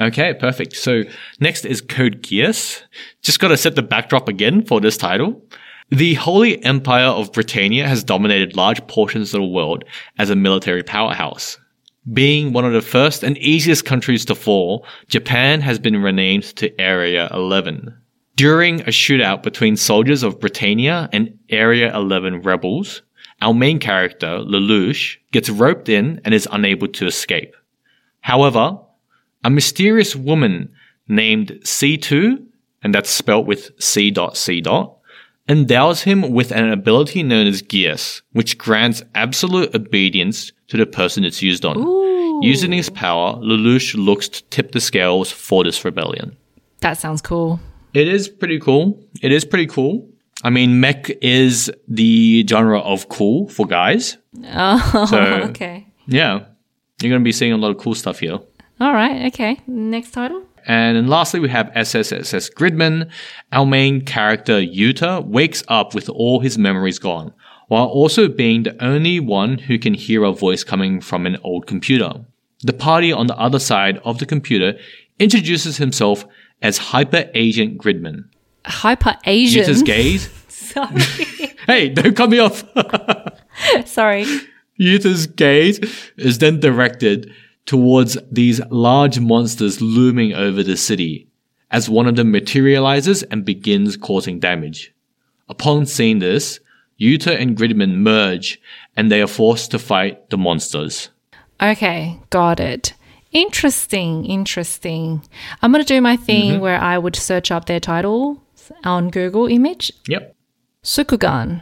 Okay, 0.00 0.34
perfect. 0.34 0.76
So 0.76 1.02
next 1.40 1.64
is 1.64 1.80
Code 1.80 2.22
Geass. 2.22 2.82
Just 3.22 3.40
got 3.40 3.48
to 3.48 3.56
set 3.56 3.74
the 3.74 3.82
backdrop 3.82 4.28
again 4.28 4.64
for 4.64 4.80
this 4.80 4.96
title. 4.96 5.42
The 5.90 6.14
Holy 6.14 6.62
Empire 6.64 7.06
of 7.06 7.32
Britannia 7.32 7.86
has 7.86 8.02
dominated 8.02 8.56
large 8.56 8.84
portions 8.88 9.32
of 9.32 9.40
the 9.40 9.46
world 9.46 9.84
as 10.18 10.30
a 10.30 10.36
military 10.36 10.82
powerhouse. 10.82 11.58
Being 12.12 12.52
one 12.52 12.64
of 12.64 12.72
the 12.72 12.82
first 12.82 13.22
and 13.22 13.38
easiest 13.38 13.84
countries 13.84 14.24
to 14.26 14.34
fall, 14.34 14.86
Japan 15.08 15.60
has 15.60 15.78
been 15.78 16.02
renamed 16.02 16.44
to 16.56 16.80
Area 16.80 17.28
11. 17.32 17.96
During 18.36 18.82
a 18.82 18.92
shootout 18.92 19.42
between 19.42 19.76
soldiers 19.76 20.22
of 20.22 20.38
Britannia 20.38 21.08
and 21.10 21.38
Area 21.48 21.94
11 21.96 22.42
rebels, 22.42 23.00
our 23.40 23.54
main 23.54 23.78
character, 23.78 24.40
Lelouch, 24.40 25.16
gets 25.32 25.48
roped 25.48 25.88
in 25.88 26.20
and 26.22 26.34
is 26.34 26.46
unable 26.52 26.86
to 26.88 27.06
escape. 27.06 27.56
However, 28.20 28.78
a 29.42 29.48
mysterious 29.48 30.14
woman 30.14 30.70
named 31.08 31.58
C2, 31.62 32.44
and 32.82 32.94
that's 32.94 33.08
spelt 33.08 33.46
with 33.46 33.70
C 33.80 34.10
dot 34.10 34.36
C 34.36 34.60
dot, 34.60 34.98
endows 35.48 36.02
him 36.02 36.32
with 36.32 36.52
an 36.52 36.70
ability 36.70 37.22
known 37.22 37.46
as 37.46 37.62
Geass, 37.62 38.20
which 38.32 38.58
grants 38.58 39.02
absolute 39.14 39.74
obedience 39.74 40.52
to 40.68 40.76
the 40.76 40.84
person 40.84 41.24
it's 41.24 41.40
used 41.40 41.64
on. 41.64 42.42
Using 42.42 42.72
his 42.72 42.90
power, 42.90 43.34
Lelouch 43.36 43.94
looks 43.94 44.28
to 44.28 44.42
tip 44.44 44.72
the 44.72 44.80
scales 44.80 45.30
for 45.30 45.64
this 45.64 45.86
rebellion. 45.86 46.36
That 46.80 46.98
sounds 46.98 47.22
cool. 47.22 47.60
It 47.96 48.08
is 48.08 48.28
pretty 48.28 48.58
cool. 48.60 49.02
It 49.22 49.32
is 49.32 49.44
pretty 49.46 49.66
cool. 49.66 50.06
I 50.44 50.50
mean, 50.50 50.80
mech 50.80 51.08
is 51.22 51.70
the 51.88 52.44
genre 52.46 52.80
of 52.80 53.08
cool 53.08 53.48
for 53.48 53.66
guys. 53.66 54.18
Oh, 54.44 55.06
So, 55.10 55.18
okay. 55.50 55.86
yeah, 56.06 56.44
you're 57.00 57.08
going 57.10 57.22
to 57.22 57.24
be 57.24 57.32
seeing 57.32 57.52
a 57.54 57.56
lot 57.56 57.70
of 57.70 57.78
cool 57.78 57.94
stuff 57.94 58.18
here. 58.18 58.38
All 58.80 58.92
right. 58.92 59.26
Okay. 59.32 59.58
Next 59.66 60.10
title. 60.10 60.42
And 60.66 60.96
then 60.96 61.06
lastly, 61.06 61.40
we 61.40 61.48
have 61.48 61.68
SSSS 61.74 62.52
Gridman. 62.52 63.08
Our 63.52 63.64
main 63.64 64.04
character, 64.04 64.60
Yuta, 64.60 65.24
wakes 65.24 65.62
up 65.68 65.94
with 65.94 66.10
all 66.10 66.40
his 66.40 66.58
memories 66.58 66.98
gone, 66.98 67.32
while 67.68 67.86
also 67.86 68.28
being 68.28 68.64
the 68.64 68.76
only 68.84 69.20
one 69.20 69.56
who 69.56 69.78
can 69.78 69.94
hear 69.94 70.22
a 70.24 70.32
voice 70.32 70.64
coming 70.64 71.00
from 71.00 71.24
an 71.24 71.38
old 71.42 71.66
computer. 71.66 72.10
The 72.62 72.74
party 72.74 73.10
on 73.10 73.26
the 73.26 73.38
other 73.38 73.58
side 73.58 73.98
of 74.04 74.18
the 74.18 74.26
computer 74.26 74.74
introduces 75.18 75.78
himself 75.78 76.26
as 76.62 76.78
Hyper 76.78 77.30
Agent 77.34 77.78
Gridman. 77.78 78.28
Hyper 78.64 79.16
Asian. 79.24 79.64
Yuta's 79.64 79.82
gaze. 79.82 80.28
Sorry. 80.48 81.00
hey, 81.66 81.88
don't 81.88 82.16
cut 82.16 82.30
me 82.30 82.38
off. 82.38 82.64
Sorry. 83.86 84.26
Yuta's 84.80 85.26
gaze 85.26 85.78
is 86.16 86.38
then 86.38 86.60
directed 86.60 87.32
towards 87.64 88.18
these 88.30 88.60
large 88.70 89.18
monsters 89.20 89.80
looming 89.80 90.32
over 90.34 90.62
the 90.62 90.76
city 90.76 91.28
as 91.70 91.88
one 91.90 92.06
of 92.06 92.16
them 92.16 92.30
materializes 92.30 93.22
and 93.24 93.44
begins 93.44 93.96
causing 93.96 94.38
damage. 94.38 94.94
Upon 95.48 95.86
seeing 95.86 96.18
this, 96.18 96.60
Yuta 97.00 97.38
and 97.40 97.56
Gridman 97.56 97.96
merge 97.96 98.60
and 98.96 99.10
they 99.10 99.20
are 99.20 99.26
forced 99.26 99.70
to 99.72 99.78
fight 99.78 100.30
the 100.30 100.38
monsters. 100.38 101.10
Okay, 101.60 102.20
got 102.30 102.60
it. 102.60 102.92
Interesting, 103.36 104.24
interesting. 104.24 105.22
I'm 105.60 105.70
going 105.70 105.84
to 105.84 105.86
do 105.86 106.00
my 106.00 106.16
thing 106.16 106.52
mm-hmm. 106.52 106.62
where 106.62 106.80
I 106.80 106.96
would 106.96 107.14
search 107.14 107.50
up 107.50 107.66
their 107.66 107.80
title 107.80 108.42
on 108.82 109.10
Google 109.10 109.46
image. 109.46 109.92
Yep. 110.08 110.34
Sukugan. 110.82 111.60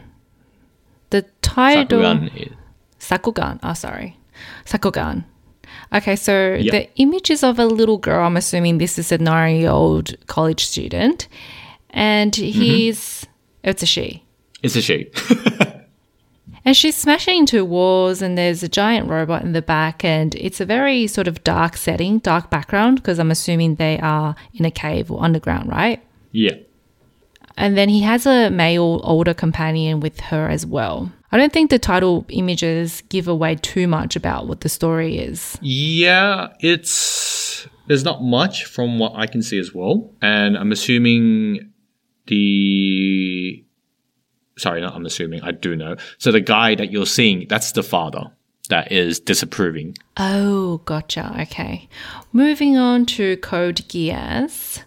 The 1.09 1.23
title. 1.41 1.99
Sakugan 1.99 2.35
is- 2.37 2.53
Sakugan. 2.99 3.59
Oh, 3.61 3.73
sorry. 3.73 4.17
Sakugan. 4.65 5.25
Okay, 5.93 6.15
so 6.15 6.55
Yep. 6.55 6.71
the 6.71 6.89
image 6.95 7.29
is 7.29 7.43
of 7.43 7.59
a 7.59 7.65
little 7.65 7.97
girl. 7.97 8.25
I'm 8.25 8.37
assuming 8.37 8.77
this 8.77 8.97
is 8.97 9.11
a 9.11 9.17
nine 9.17 9.57
year 9.57 9.71
old 9.71 10.15
college 10.27 10.65
student. 10.65 11.27
And 11.89 12.31
mm-hmm. 12.31 12.61
he's. 12.61 13.25
It's 13.65 13.83
a 13.83 13.85
she. 13.85 14.23
It's 14.63 14.77
a 14.77 14.81
she. 14.81 15.11
And 16.65 16.75
she's 16.75 16.95
smashing 16.95 17.37
into 17.37 17.63
walls, 17.63 18.23
and 18.23 18.35
there's 18.35 18.63
a 18.63 18.67
giant 18.67 19.07
robot 19.07 19.43
in 19.43 19.53
the 19.53 19.61
back, 19.61 20.03
and 20.03 20.33
it's 20.35 20.59
a 20.59 20.65
very 20.65 21.05
sort 21.05 21.27
of 21.27 21.43
dark 21.43 21.77
setting, 21.77 22.17
dark 22.19 22.49
background, 22.49 22.97
because 22.97 23.19
I'm 23.19 23.29
assuming 23.29 23.75
they 23.75 23.99
are 23.99 24.35
in 24.55 24.65
a 24.65 24.71
cave 24.71 25.11
or 25.11 25.23
underground, 25.23 25.69
right? 25.69 26.01
yeah. 26.31 26.55
And 27.57 27.77
then 27.77 27.87
he 27.87 28.01
has 28.01 28.25
a 28.25 28.49
male 28.49 28.99
older 29.03 29.33
companion 29.33 30.01
with 30.01 30.19
her 30.19 30.49
as 30.49 30.65
well. 30.65 31.11
I 31.31 31.37
don't 31.37 31.53
think 31.53 31.69
the 31.69 31.79
title 31.79 32.25
images 32.29 33.01
give 33.09 33.27
away 33.27 33.55
too 33.55 33.87
much 33.87 34.15
about 34.15 34.47
what 34.47 34.61
the 34.61 34.69
story 34.69 35.17
is. 35.17 35.57
Yeah, 35.61 36.49
it's 36.59 37.67
there's 37.87 38.03
not 38.03 38.23
much 38.23 38.65
from 38.65 38.99
what 38.99 39.13
I 39.15 39.27
can 39.27 39.41
see 39.41 39.59
as 39.59 39.73
well, 39.73 40.11
and 40.21 40.57
I'm 40.57 40.71
assuming 40.71 41.71
the 42.27 43.64
sorry, 44.57 44.81
not 44.81 44.95
I'm 44.95 45.05
assuming 45.05 45.41
I 45.41 45.51
do 45.51 45.75
know. 45.75 45.95
So 46.17 46.31
the 46.31 46.41
guy 46.41 46.75
that 46.75 46.91
you're 46.91 47.05
seeing, 47.05 47.47
that's 47.47 47.71
the 47.71 47.83
father 47.83 48.31
that 48.69 48.91
is 48.91 49.19
disapproving. 49.19 49.97
Oh, 50.17 50.81
gotcha. 50.85 51.35
Okay. 51.41 51.87
Moving 52.33 52.77
on 52.77 53.05
to 53.07 53.37
Code 53.37 53.77
Geass. 53.87 54.83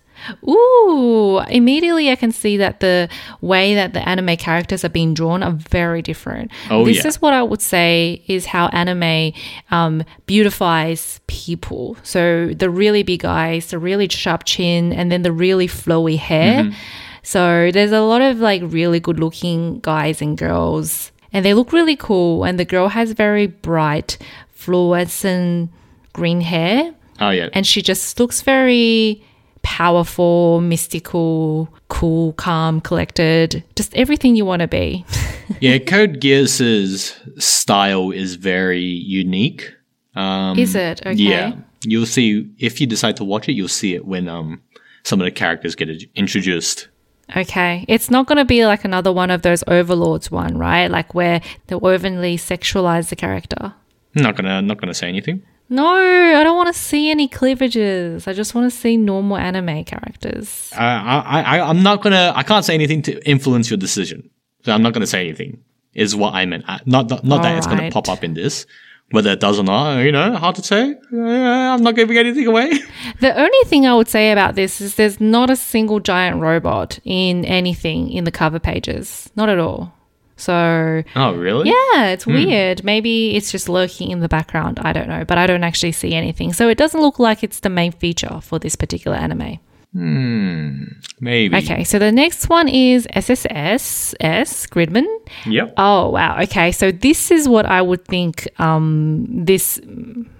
Ooh, 0.48 1.38
immediately 1.48 2.10
I 2.10 2.16
can 2.16 2.32
see 2.32 2.56
that 2.56 2.80
the 2.80 3.08
way 3.40 3.76
that 3.76 3.92
the 3.92 4.06
anime 4.06 4.36
characters 4.36 4.84
are 4.84 4.88
being 4.88 5.14
drawn 5.14 5.44
are 5.44 5.52
very 5.52 6.02
different. 6.02 6.50
Oh, 6.70 6.84
this 6.84 6.98
yeah. 6.98 7.06
is 7.06 7.22
what 7.22 7.34
I 7.34 7.42
would 7.42 7.62
say 7.62 8.22
is 8.26 8.46
how 8.46 8.66
anime 8.68 9.32
um, 9.70 10.02
beautifies 10.26 11.20
people. 11.28 11.96
So 12.02 12.52
the 12.52 12.68
really 12.68 13.04
big 13.04 13.24
eyes, 13.24 13.70
the 13.70 13.78
really 13.78 14.08
sharp 14.08 14.42
chin, 14.44 14.92
and 14.92 15.12
then 15.12 15.22
the 15.22 15.32
really 15.32 15.68
flowy 15.68 16.18
hair. 16.18 16.64
Mm-hmm. 16.64 16.74
So 17.22 17.70
there's 17.72 17.92
a 17.92 18.00
lot 18.00 18.22
of 18.22 18.40
like 18.40 18.62
really 18.64 19.00
good 19.00 19.18
looking 19.18 19.80
guys 19.80 20.22
and 20.22 20.36
girls, 20.36 21.12
and 21.32 21.44
they 21.44 21.54
look 21.54 21.72
really 21.72 21.96
cool. 21.96 22.44
And 22.44 22.58
the 22.58 22.64
girl 22.64 22.88
has 22.88 23.12
very 23.12 23.46
bright 23.46 24.18
fluorescent 24.50 25.70
green 26.12 26.40
hair, 26.40 26.94
Oh 27.20 27.30
yeah, 27.30 27.48
and 27.52 27.66
she 27.66 27.82
just 27.82 28.18
looks 28.20 28.42
very 28.42 29.22
powerful, 29.62 30.60
mystical, 30.60 31.68
cool, 31.88 32.32
calm, 32.34 32.80
collected, 32.80 33.62
just 33.76 33.94
everything 33.94 34.36
you 34.36 34.44
want 34.44 34.60
to 34.60 34.68
be. 34.68 35.04
yeah. 35.60 35.78
Code 35.78 36.20
Geass's 36.20 37.14
style 37.38 38.10
is 38.10 38.36
very 38.36 38.80
unique. 38.80 39.70
Um, 40.14 40.58
Is 40.58 40.74
it? 40.74 41.00
Okay. 41.02 41.12
Yeah, 41.12 41.52
you'll 41.84 42.06
see 42.06 42.50
if 42.58 42.80
you 42.80 42.86
decide 42.86 43.16
to 43.16 43.24
watch 43.24 43.48
it, 43.48 43.52
you'll 43.52 43.68
see 43.68 43.94
it 43.94 44.04
when 44.04 44.28
um 44.28 44.62
some 45.04 45.20
of 45.20 45.24
the 45.24 45.30
characters 45.30 45.74
get 45.74 45.88
introduced. 46.14 46.88
Okay. 47.36 47.84
It's 47.88 48.10
not 48.10 48.26
going 48.26 48.38
to 48.38 48.44
be 48.44 48.64
like 48.66 48.84
another 48.84 49.12
one 49.12 49.30
of 49.30 49.42
those 49.42 49.62
overlords 49.66 50.30
one, 50.30 50.56
right? 50.56 50.88
Like 50.90 51.14
where 51.14 51.40
they 51.66 51.74
overly 51.76 52.36
sexualize 52.38 53.08
the 53.10 53.16
character. 53.16 53.74
Not 54.14 54.36
gonna 54.36 54.62
not 54.62 54.78
gonna 54.80 54.94
say 54.94 55.06
anything. 55.08 55.42
No, 55.68 55.86
I 55.86 56.42
don't 56.42 56.56
want 56.56 56.74
to 56.74 56.80
see 56.80 57.10
any 57.10 57.28
cleavages. 57.28 58.26
I 58.26 58.32
just 58.32 58.54
want 58.54 58.72
to 58.72 58.76
see 58.76 58.96
normal 58.96 59.36
anime 59.36 59.84
characters. 59.84 60.70
I, 60.76 60.84
I, 60.86 61.40
I, 61.58 61.60
I'm 61.68 61.82
not 61.82 62.02
gonna. 62.02 62.32
I 62.34 62.42
can't 62.42 62.64
say 62.64 62.72
anything 62.74 63.02
to 63.02 63.28
influence 63.28 63.68
your 63.70 63.76
decision. 63.76 64.30
So 64.64 64.72
I'm 64.72 64.82
not 64.82 64.94
gonna 64.94 65.06
say 65.06 65.20
anything. 65.20 65.62
Is 65.94 66.16
what 66.16 66.32
I 66.34 66.46
meant. 66.46 66.64
I- 66.68 66.80
Not 66.86 67.08
that, 67.08 67.22
not 67.24 67.42
that 67.42 67.58
it's 67.58 67.66
gonna 67.66 67.90
pop 67.90 68.08
up 68.08 68.24
in 68.24 68.32
this. 68.34 68.66
Whether 69.10 69.30
it 69.30 69.40
does 69.40 69.58
or 69.58 69.62
not, 69.62 70.00
you 70.00 70.12
know, 70.12 70.34
hard 70.36 70.56
to 70.56 70.62
say. 70.62 70.94
Uh, 71.12 71.16
I'm 71.18 71.82
not 71.82 71.94
giving 71.94 72.18
anything 72.18 72.46
away. 72.46 72.70
The 73.20 73.34
only 73.34 73.62
thing 73.64 73.86
I 73.86 73.94
would 73.94 74.08
say 74.08 74.30
about 74.32 74.54
this 74.54 74.80
is 74.82 74.94
there's 74.96 75.18
not 75.20 75.48
a 75.50 75.56
single 75.56 75.98
giant 75.98 76.40
robot 76.40 76.98
in 77.04 77.44
anything 77.46 78.10
in 78.12 78.24
the 78.24 78.30
cover 78.30 78.58
pages. 78.58 79.30
Not 79.34 79.48
at 79.48 79.58
all. 79.58 79.94
So, 80.36 81.02
Oh, 81.16 81.34
really? 81.34 81.68
yeah, 81.70 82.10
it's 82.10 82.26
weird. 82.26 82.84
Maybe 82.84 83.34
it's 83.34 83.50
just 83.50 83.68
lurking 83.68 84.10
in 84.12 84.20
the 84.20 84.28
background. 84.28 84.78
I 84.80 84.92
don't 84.92 85.08
know, 85.08 85.24
but 85.24 85.36
I 85.38 85.46
don't 85.48 85.64
actually 85.64 85.92
see 85.92 86.14
anything. 86.14 86.52
So, 86.52 86.68
it 86.68 86.78
doesn't 86.78 87.00
look 87.00 87.18
like 87.18 87.42
it's 87.42 87.60
the 87.60 87.70
main 87.70 87.90
feature 87.92 88.40
for 88.42 88.58
this 88.60 88.76
particular 88.76 89.16
anime. 89.16 89.58
Maybe. 89.94 91.56
Okay, 91.56 91.84
so 91.84 91.98
the 91.98 92.12
next 92.12 92.48
one 92.48 92.68
is 92.68 93.06
SSS 93.14 94.14
S 94.20 94.66
Gridman. 94.66 95.06
Yep. 95.46 95.74
Oh 95.76 96.10
wow. 96.10 96.40
Okay, 96.42 96.72
so 96.72 96.92
this 96.92 97.30
is 97.30 97.48
what 97.48 97.66
I 97.66 97.82
would 97.82 98.04
think 98.04 98.48
um, 98.60 99.26
this 99.28 99.80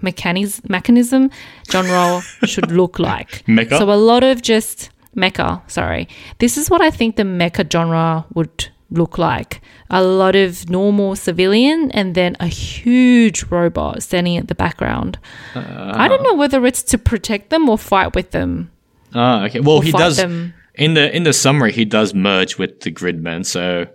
mechanism 0.01 0.65
mechanism 0.69 1.31
genre 1.69 2.21
should 2.45 2.71
look 2.71 2.99
like. 2.99 3.43
Mecha? 3.45 3.77
So 3.77 3.91
a 3.91 3.95
lot 3.97 4.23
of 4.23 4.41
just 4.41 4.91
mecha. 5.15 5.61
Sorry, 5.69 6.07
this 6.37 6.57
is 6.57 6.69
what 6.69 6.81
I 6.81 6.91
think 6.91 7.15
the 7.15 7.23
mecha 7.23 7.69
genre 7.71 8.25
would 8.33 8.69
look 8.91 9.17
like. 9.17 9.61
A 9.89 10.03
lot 10.03 10.35
of 10.35 10.69
normal 10.69 11.15
civilian 11.15 11.91
and 11.91 12.15
then 12.15 12.35
a 12.39 12.47
huge 12.47 13.43
robot 13.45 14.03
standing 14.03 14.37
at 14.37 14.47
the 14.47 14.55
background. 14.55 15.17
I 15.55 16.07
don't 16.07 16.23
know 16.23 16.35
whether 16.35 16.65
it's 16.65 16.83
to 16.83 16.97
protect 16.97 17.49
them 17.49 17.69
or 17.69 17.77
fight 17.77 18.15
with 18.15 18.31
them. 18.31 18.71
Ah, 19.13 19.45
okay. 19.45 19.59
Well, 19.59 19.81
he 19.81 19.91
does 19.91 20.17
them. 20.17 20.53
in 20.75 20.93
the 20.93 21.15
in 21.15 21.23
the 21.23 21.33
summary. 21.33 21.71
He 21.71 21.85
does 21.85 22.13
merge 22.13 22.57
with 22.57 22.81
the 22.81 22.91
Gridman, 22.91 23.45
so 23.45 23.87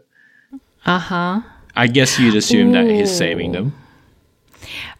Uh 0.87 0.99
huh. 0.99 1.41
I 1.77 1.87
guess 1.89 2.19
you'd 2.19 2.37
assume 2.37 2.73
that 2.73 2.87
he's 2.87 3.11
saving 3.17 3.53
them. 3.53 3.73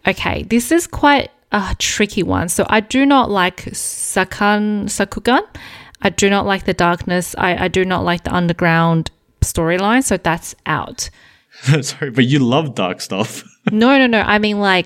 Okay, 0.07 0.43
this 0.43 0.71
is 0.71 0.87
quite 0.87 1.31
a 1.51 1.75
tricky 1.79 2.21
one. 2.23 2.49
So 2.49 2.65
I 2.69 2.79
do 2.81 3.05
not 3.05 3.29
like 3.31 3.65
Sakan 3.71 4.85
Sakugan. 4.85 5.41
I 6.01 6.09
do 6.09 6.29
not 6.29 6.45
like 6.45 6.65
the 6.65 6.73
darkness. 6.73 7.33
I, 7.37 7.65
I 7.65 7.67
do 7.69 7.85
not 7.85 8.03
like 8.03 8.23
the 8.25 8.33
underground 8.35 9.09
storyline. 9.41 10.03
So 10.03 10.17
that's 10.17 10.53
out. 10.65 11.09
Sorry, 11.81 12.11
but 12.11 12.25
you 12.25 12.39
love 12.39 12.75
dark 12.75 13.01
stuff. 13.01 13.43
No, 13.71 13.97
no, 13.97 14.05
no. 14.05 14.19
I 14.21 14.37
mean 14.37 14.59
like 14.59 14.85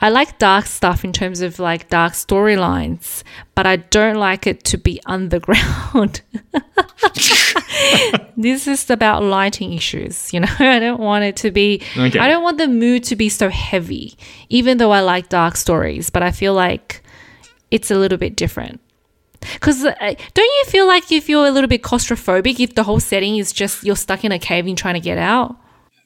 I 0.00 0.08
like 0.08 0.38
dark 0.38 0.66
stuff 0.66 1.04
in 1.04 1.12
terms 1.12 1.40
of 1.42 1.58
like 1.58 1.88
dark 1.88 2.12
storylines, 2.14 3.22
but 3.54 3.66
I 3.66 3.76
don't 3.76 4.16
like 4.16 4.46
it 4.46 4.64
to 4.64 4.78
be 4.78 5.00
underground. 5.06 6.22
this 8.36 8.66
is 8.66 8.90
about 8.90 9.22
lighting 9.22 9.72
issues, 9.72 10.32
you 10.32 10.40
know. 10.40 10.48
I 10.58 10.78
don't 10.78 11.00
want 11.00 11.24
it 11.24 11.36
to 11.36 11.50
be 11.50 11.82
Okay. 11.96 12.18
I 12.18 12.28
don't 12.28 12.42
want 12.42 12.58
the 12.58 12.68
mood 12.68 13.04
to 13.04 13.16
be 13.16 13.28
so 13.28 13.48
heavy, 13.48 14.16
even 14.48 14.78
though 14.78 14.90
I 14.90 15.00
like 15.00 15.28
dark 15.28 15.56
stories, 15.56 16.10
but 16.10 16.22
I 16.22 16.30
feel 16.30 16.54
like 16.54 17.02
it's 17.70 17.90
a 17.90 17.96
little 17.96 18.18
bit 18.18 18.36
different. 18.36 18.80
Because 19.54 19.84
uh, 19.84 19.94
don't 19.98 20.52
you 20.58 20.64
feel 20.66 20.86
like 20.86 21.10
you 21.10 21.20
feel 21.20 21.46
a 21.46 21.50
little 21.50 21.68
bit 21.68 21.82
claustrophobic 21.82 22.60
if 22.60 22.74
the 22.74 22.84
whole 22.84 23.00
setting 23.00 23.36
is 23.38 23.52
just 23.52 23.82
you're 23.82 23.96
stuck 23.96 24.24
in 24.24 24.30
a 24.30 24.38
cave 24.38 24.66
and 24.66 24.78
trying 24.78 24.94
to 24.94 25.00
get 25.00 25.18
out? 25.18 25.56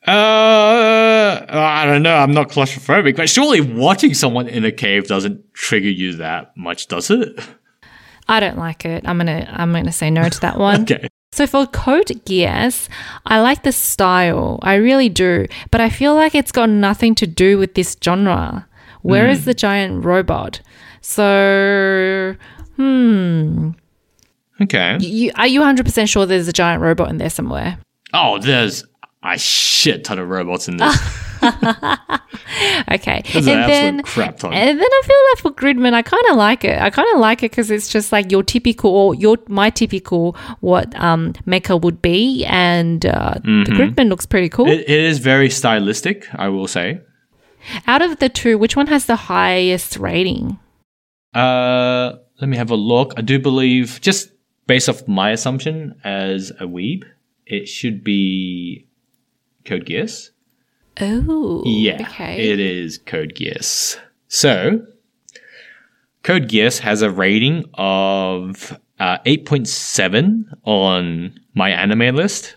Uh, 0.07 1.45
I 1.49 1.85
don't 1.85 2.03
know. 2.03 2.15
I'm 2.15 2.33
not 2.33 2.49
claustrophobic, 2.49 3.17
but 3.17 3.29
surely 3.29 3.61
watching 3.61 4.15
someone 4.15 4.49
in 4.49 4.65
a 4.65 4.71
cave 4.71 5.09
doesn't 5.09 5.53
trigger 5.53 5.89
you 5.89 6.15
that 6.17 6.57
much, 6.57 6.87
does 6.87 7.11
it? 7.11 7.39
I 8.29 8.41
don't 8.41 8.59
like 8.59 8.85
it. 8.85 9.07
I'm 9.07 9.19
gonna 9.19 9.49
I'm 9.53 9.73
gonna 9.73 9.93
say 9.93 10.11
no 10.11 10.29
to 10.29 10.41
that 10.41 10.59
one. 10.59 10.83
Okay. 10.83 11.09
So 11.33 11.47
for 11.47 11.67
Code 11.67 12.07
Geass, 12.25 12.89
I 13.27 13.41
like 13.41 13.63
the 13.63 13.73
style. 13.73 14.59
I 14.63 14.77
really 14.77 15.09
do. 15.09 15.47
But 15.71 15.81
I 15.81 15.91
feel 15.91 16.15
like 16.15 16.35
it's 16.35 16.53
got 16.53 16.71
nothing 16.71 17.15
to 17.17 17.27
do 17.27 17.59
with 17.59 17.75
this 17.75 17.97
genre. 18.03 18.67
Where 19.03 19.29
is 19.29 19.45
the 19.45 19.55
giant 19.55 20.05
robot? 20.05 20.61
So 21.01 22.35
hmm. 22.77 23.71
Okay. 24.61 24.97
You, 25.01 25.33
are 25.37 25.47
you 25.47 25.61
100% 25.61 26.09
sure 26.09 26.27
there's 26.27 26.49
a 26.49 26.53
giant 26.53 26.83
robot 26.83 27.11
in 27.11 27.19
there 27.19 27.31
somewhere? 27.31 27.79
Oh, 28.15 28.39
there's 28.39 28.85
a 29.35 29.39
shit 29.39 30.05
ton 30.05 30.19
of 30.19 30.29
robots 30.29 30.69
in 30.69 30.77
this. 30.77 30.97
Okay. 32.91 33.23
And 33.35 33.47
then 33.47 34.03
crap 34.03 34.39
ton. 34.39 34.53
And 34.53 34.79
then 34.79 34.89
I 34.91 35.03
feel 35.05 35.17
like 35.31 35.39
for 35.55 35.63
Gridman, 35.63 35.93
I 35.93 36.03
kind 36.03 36.23
of 36.31 36.37
like 36.37 36.65
it. 36.65 36.81
I 36.81 36.91
kind 36.91 37.09
of 37.15 37.21
like 37.21 37.43
it 37.43 37.51
because 37.51 37.71
it's 37.71 37.89
just 37.89 38.13
like 38.13 38.31
your 38.31 38.43
typical, 38.43 38.91
or 38.91 39.15
your 39.15 39.37
my 39.49 39.71
typical 39.71 40.37
what 40.61 40.95
um 41.01 41.33
mecha 41.47 41.81
would 41.81 42.01
be, 42.01 42.45
and 42.47 43.05
uh, 43.07 43.35
the 43.43 43.73
Gridman 43.73 44.09
looks 44.09 44.27
pretty 44.27 44.49
cool. 44.49 44.69
It, 44.69 44.81
it 44.81 44.89
is 44.89 45.19
very 45.19 45.51
stylistic, 45.51 46.27
I 46.35 46.49
will 46.49 46.69
say. 46.69 47.01
Out 47.87 48.03
of 48.03 48.19
the 48.19 48.29
two, 48.29 48.59
which 48.59 48.77
one 48.77 48.87
has 48.87 49.07
the 49.07 49.17
highest 49.17 49.97
rating? 49.97 50.59
Uh, 51.35 52.15
let 52.41 52.49
me 52.49 52.57
have 52.57 52.71
a 52.71 52.77
look. 52.77 53.13
I 53.17 53.23
do 53.23 53.39
believe, 53.39 54.01
just 54.01 54.31
based 54.67 54.89
off 54.89 55.07
my 55.09 55.31
assumption 55.31 56.01
as 56.05 56.51
a 56.61 56.65
weeb, 56.65 57.05
it 57.45 57.67
should 57.69 58.05
be 58.05 58.86
Code 59.67 59.85
Geass. 59.85 60.31
Oh, 61.01 61.63
Yeah, 61.67 61.99
Okay. 62.09 62.39
it 62.53 62.59
is 62.61 62.97
Code 62.99 63.35
Geass. 63.35 63.99
So, 64.29 64.87
Code 66.23 66.49
Geass 66.49 66.79
has 66.79 67.03
a 67.03 67.11
rating 67.11 67.65
of 67.75 68.79
uh, 68.99 69.19
8.7 69.27 70.45
on 70.65 71.39
my 71.55 71.71
anime 71.71 72.17
list. 72.17 72.57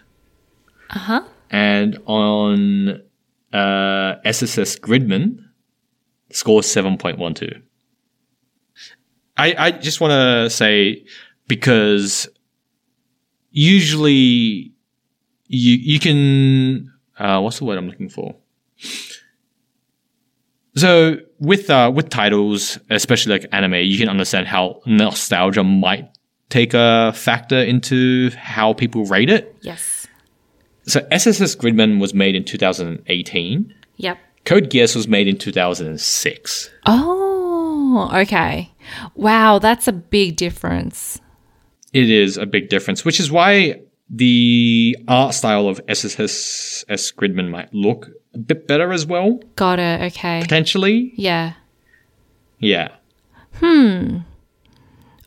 Uh 0.92 1.00
huh. 1.00 1.24
And 1.52 2.00
on 2.06 3.02
uh, 3.52 4.16
SSS 4.24 4.78
Gridman, 4.80 5.40
score 6.32 6.62
7.12. 6.62 7.62
I, 9.38 9.56
I 9.58 9.72
just 9.72 10.00
want 10.02 10.12
to 10.12 10.50
say 10.50 11.04
because 11.48 12.28
usually 13.52 14.72
you 15.48 15.76
you 15.76 16.00
can 16.00 16.92
uh, 17.20 17.40
what's 17.42 17.60
the 17.60 17.66
word 17.66 17.78
I'm 17.78 17.88
looking 17.88 18.10
for? 18.10 18.36
So 20.76 21.18
with 21.40 21.70
uh, 21.70 21.92
with 21.94 22.10
titles, 22.10 22.80
especially 22.90 23.34
like 23.34 23.46
anime, 23.52 23.76
you 23.76 23.98
can 23.98 24.10
understand 24.10 24.48
how 24.48 24.82
nostalgia 24.86 25.64
might 25.64 26.10
take 26.50 26.74
a 26.74 27.12
factor 27.14 27.58
into 27.58 28.32
how 28.32 28.74
people 28.74 29.06
rate 29.06 29.30
it. 29.30 29.56
Yes. 29.62 30.08
So 30.84 31.06
SSS 31.12 31.56
Gridman 31.56 32.00
was 32.00 32.14
made 32.14 32.36
in 32.36 32.44
2018. 32.44 33.74
Yep. 33.98 34.18
Code 34.46 34.70
Geass 34.72 34.96
was 34.96 35.08
made 35.08 35.28
in 35.28 35.38
2006. 35.38 36.70
Oh, 36.86 38.10
okay. 38.14 38.72
Wow, 39.16 39.60
that's 39.60 39.88
a 39.88 39.92
big 39.92 40.38
difference. 40.38 41.20
It 41.94 42.10
is 42.10 42.38
a 42.38 42.46
big 42.46 42.70
difference, 42.70 43.04
which 43.04 43.20
is 43.20 43.32
why 43.32 43.82
the 44.10 44.98
art 45.08 45.34
style 45.34 45.68
of 45.68 45.80
SSS 45.88 47.12
Gridman 47.12 47.50
might 47.50 47.74
look 47.74 48.10
a 48.34 48.38
bit 48.40 48.68
better 48.68 48.92
as 48.92 49.06
well, 49.06 49.40
Got 49.56 49.80
it. 49.80 50.02
Okay. 50.14 50.42
potentially. 50.42 51.12
Yeah. 51.16 51.54
Yeah. 52.60 52.90
Hmm. 53.56 54.18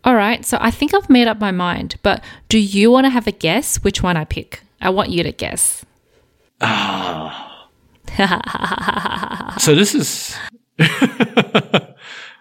All 0.05 0.15
right. 0.15 0.45
So 0.45 0.59
I 0.61 0.71
think 0.71 0.95
I've 0.95 1.09
made 1.11 1.29
up 1.29 1.39
my 1.41 1.51
mind, 1.53 1.97
but 2.03 2.23
do 2.49 2.59
you 2.59 2.91
want 2.91 3.05
to 3.07 3.11
have 3.11 3.27
a 3.27 3.33
guess 3.33 3.77
which 3.85 4.03
one 4.03 4.17
I 4.17 4.25
pick? 4.25 4.63
I 4.81 4.91
want 4.91 5.11
you 5.11 5.23
to 5.23 5.33
guess. 5.33 5.85
Ah. 6.61 7.49
So 9.59 9.75
this 9.75 9.95
is 9.95 10.37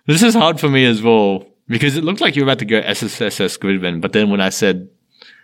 this 0.08 0.22
is 0.24 0.34
hard 0.34 0.60
for 0.60 0.70
me 0.70 0.86
as 0.86 1.02
well 1.02 1.46
because 1.68 1.96
it 1.98 2.04
looked 2.04 2.20
like 2.22 2.36
you 2.36 2.42
were 2.44 2.48
about 2.50 2.60
to 2.60 2.66
go 2.66 2.80
SSS 2.80 3.58
Gridman, 3.58 4.02
but 4.02 4.12
then 4.14 4.30
when 4.30 4.42
I 4.42 4.50
said 4.50 4.90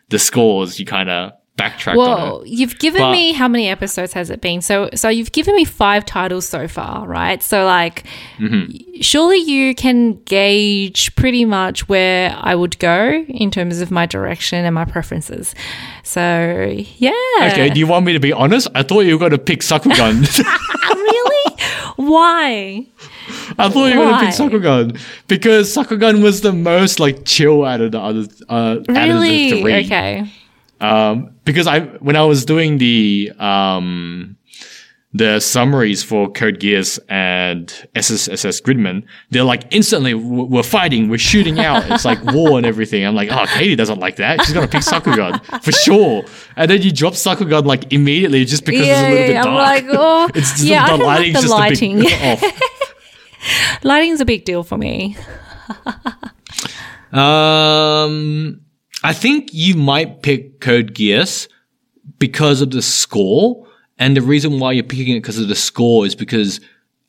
the 0.09 0.19
scores, 0.19 0.79
you 0.79 0.85
kind 0.85 1.09
of 1.09 1.33
backtracked 1.57 1.97
on 1.97 2.05
Well, 2.07 2.43
you've 2.45 2.77
given 2.77 3.01
But- 3.01 3.11
me 3.13 3.33
how 3.33 3.47
many 3.47 3.67
episodes 3.67 4.13
has 4.13 4.29
it 4.29 4.41
been? 4.41 4.61
So, 4.61 4.89
so 4.93 5.09
you've 5.09 5.31
given 5.31 5.55
me 5.55 5.65
five 5.65 6.05
titles 6.05 6.47
so 6.47 6.67
far, 6.67 7.07
right? 7.07 7.41
So, 7.41 7.65
like, 7.65 8.03
Mm-hmm. 8.37 9.01
surely 9.01 9.37
you 9.39 9.73
can 9.73 10.21
gauge 10.25 11.15
pretty 11.15 11.45
much 11.45 11.89
where 11.89 12.37
I 12.39 12.53
would 12.53 12.77
go 12.77 13.25
in 13.27 13.49
terms 13.49 13.81
of 13.81 13.89
my 13.89 14.05
direction 14.05 14.63
and 14.65 14.75
my 14.75 14.85
preferences. 14.85 15.55
So, 16.03 16.21
yeah. 16.97 17.11
Okay, 17.51 17.69
do 17.71 17.79
you 17.79 17.87
want 17.87 18.05
me 18.05 18.13
to 18.13 18.19
be 18.19 18.31
honest? 18.31 18.67
I 18.75 18.83
thought 18.83 19.01
you 19.01 19.13
were 19.15 19.19
going 19.19 19.31
to 19.31 19.39
pick 19.39 19.61
Sakugan. 19.61 20.27
really? 20.95 21.55
Why? 21.95 22.85
I 23.57 23.69
thought 23.69 23.85
you 23.93 23.99
were 23.99 24.05
going 24.05 24.19
to 24.19 24.25
pick? 24.25 24.35
Sakugan 24.35 24.99
because 25.27 25.75
Sakugan 25.75 26.21
was 26.21 26.41
the 26.41 26.53
most 26.53 26.99
like 26.99 27.25
chill 27.25 27.65
out 27.65 27.81
of 27.81 27.91
the 27.91 27.99
other 27.99 28.25
uh, 28.49 28.53
out 28.53 28.77
of 28.79 28.85
the 28.87 28.93
Really? 28.93 29.61
three. 29.61 29.85
Okay. 29.85 30.31
Um, 30.79 31.31
because 31.43 31.65
I 31.67 31.79
when 31.81 32.15
I 32.15 32.23
was 32.23 32.45
doing 32.45 32.77
the 32.77 33.31
um 33.39 34.35
the 35.13 35.39
summaries 35.39 36.03
for 36.03 36.29
Code 36.31 36.59
Geass 36.59 36.99
and 37.09 37.67
SSSS 37.95 38.61
Gridman, 38.61 39.03
they're 39.31 39.43
like 39.45 39.63
instantly 39.71 40.13
we're 40.13 40.61
fighting, 40.61 41.09
we're 41.09 41.17
shooting 41.17 41.59
out. 41.59 41.89
It's 41.89 42.05
like 42.05 42.21
war 42.33 42.57
and 42.57 42.65
everything. 42.67 43.03
I'm 43.03 43.15
like, 43.15 43.29
oh, 43.31 43.45
Katie 43.47 43.75
doesn't 43.75 43.99
like 43.99 44.17
that. 44.17 44.43
She's 44.45 44.53
gonna 44.53 44.67
pick 44.67 44.81
Sakugan 44.83 45.41
for 45.63 45.71
sure. 45.71 46.23
And 46.55 46.69
then 46.69 46.83
you 46.83 46.91
drop 46.91 47.13
Sakugan 47.13 47.65
like 47.65 47.91
immediately 47.91 48.45
just 48.45 48.63
because 48.65 48.85
it's 48.87 48.99
a 48.99 49.09
little 49.09 49.27
bit 49.27 49.33
dark. 49.33 49.47
I'm 49.47 49.55
like, 49.55 49.85
oh, 49.89 50.29
it's 50.35 50.51
just 50.51 50.63
yeah, 50.65 50.83
I 50.83 50.91
the 50.91 50.97
don't 50.97 51.07
like 51.07 51.17
lighting's 51.17 51.35
the 51.35 51.41
just 51.41 51.51
lighting. 51.53 51.99
a 51.99 52.03
bit 52.03 52.43
off. 52.43 52.61
Lighting's 53.83 54.21
a 54.21 54.25
big 54.25 54.45
deal 54.45 54.63
for 54.63 54.77
me. 54.77 55.15
Um, 57.11 58.61
I 59.03 59.13
think 59.13 59.53
you 59.53 59.75
might 59.75 60.21
pick 60.21 60.59
Code 60.59 60.93
Geass 60.93 61.47
because 62.19 62.61
of 62.61 62.71
the 62.71 62.81
score, 62.81 63.67
and 63.97 64.15
the 64.15 64.21
reason 64.21 64.59
why 64.59 64.73
you're 64.73 64.83
picking 64.83 65.15
it 65.15 65.21
because 65.21 65.39
of 65.39 65.47
the 65.47 65.55
score 65.55 66.05
is 66.05 66.15
because 66.15 66.59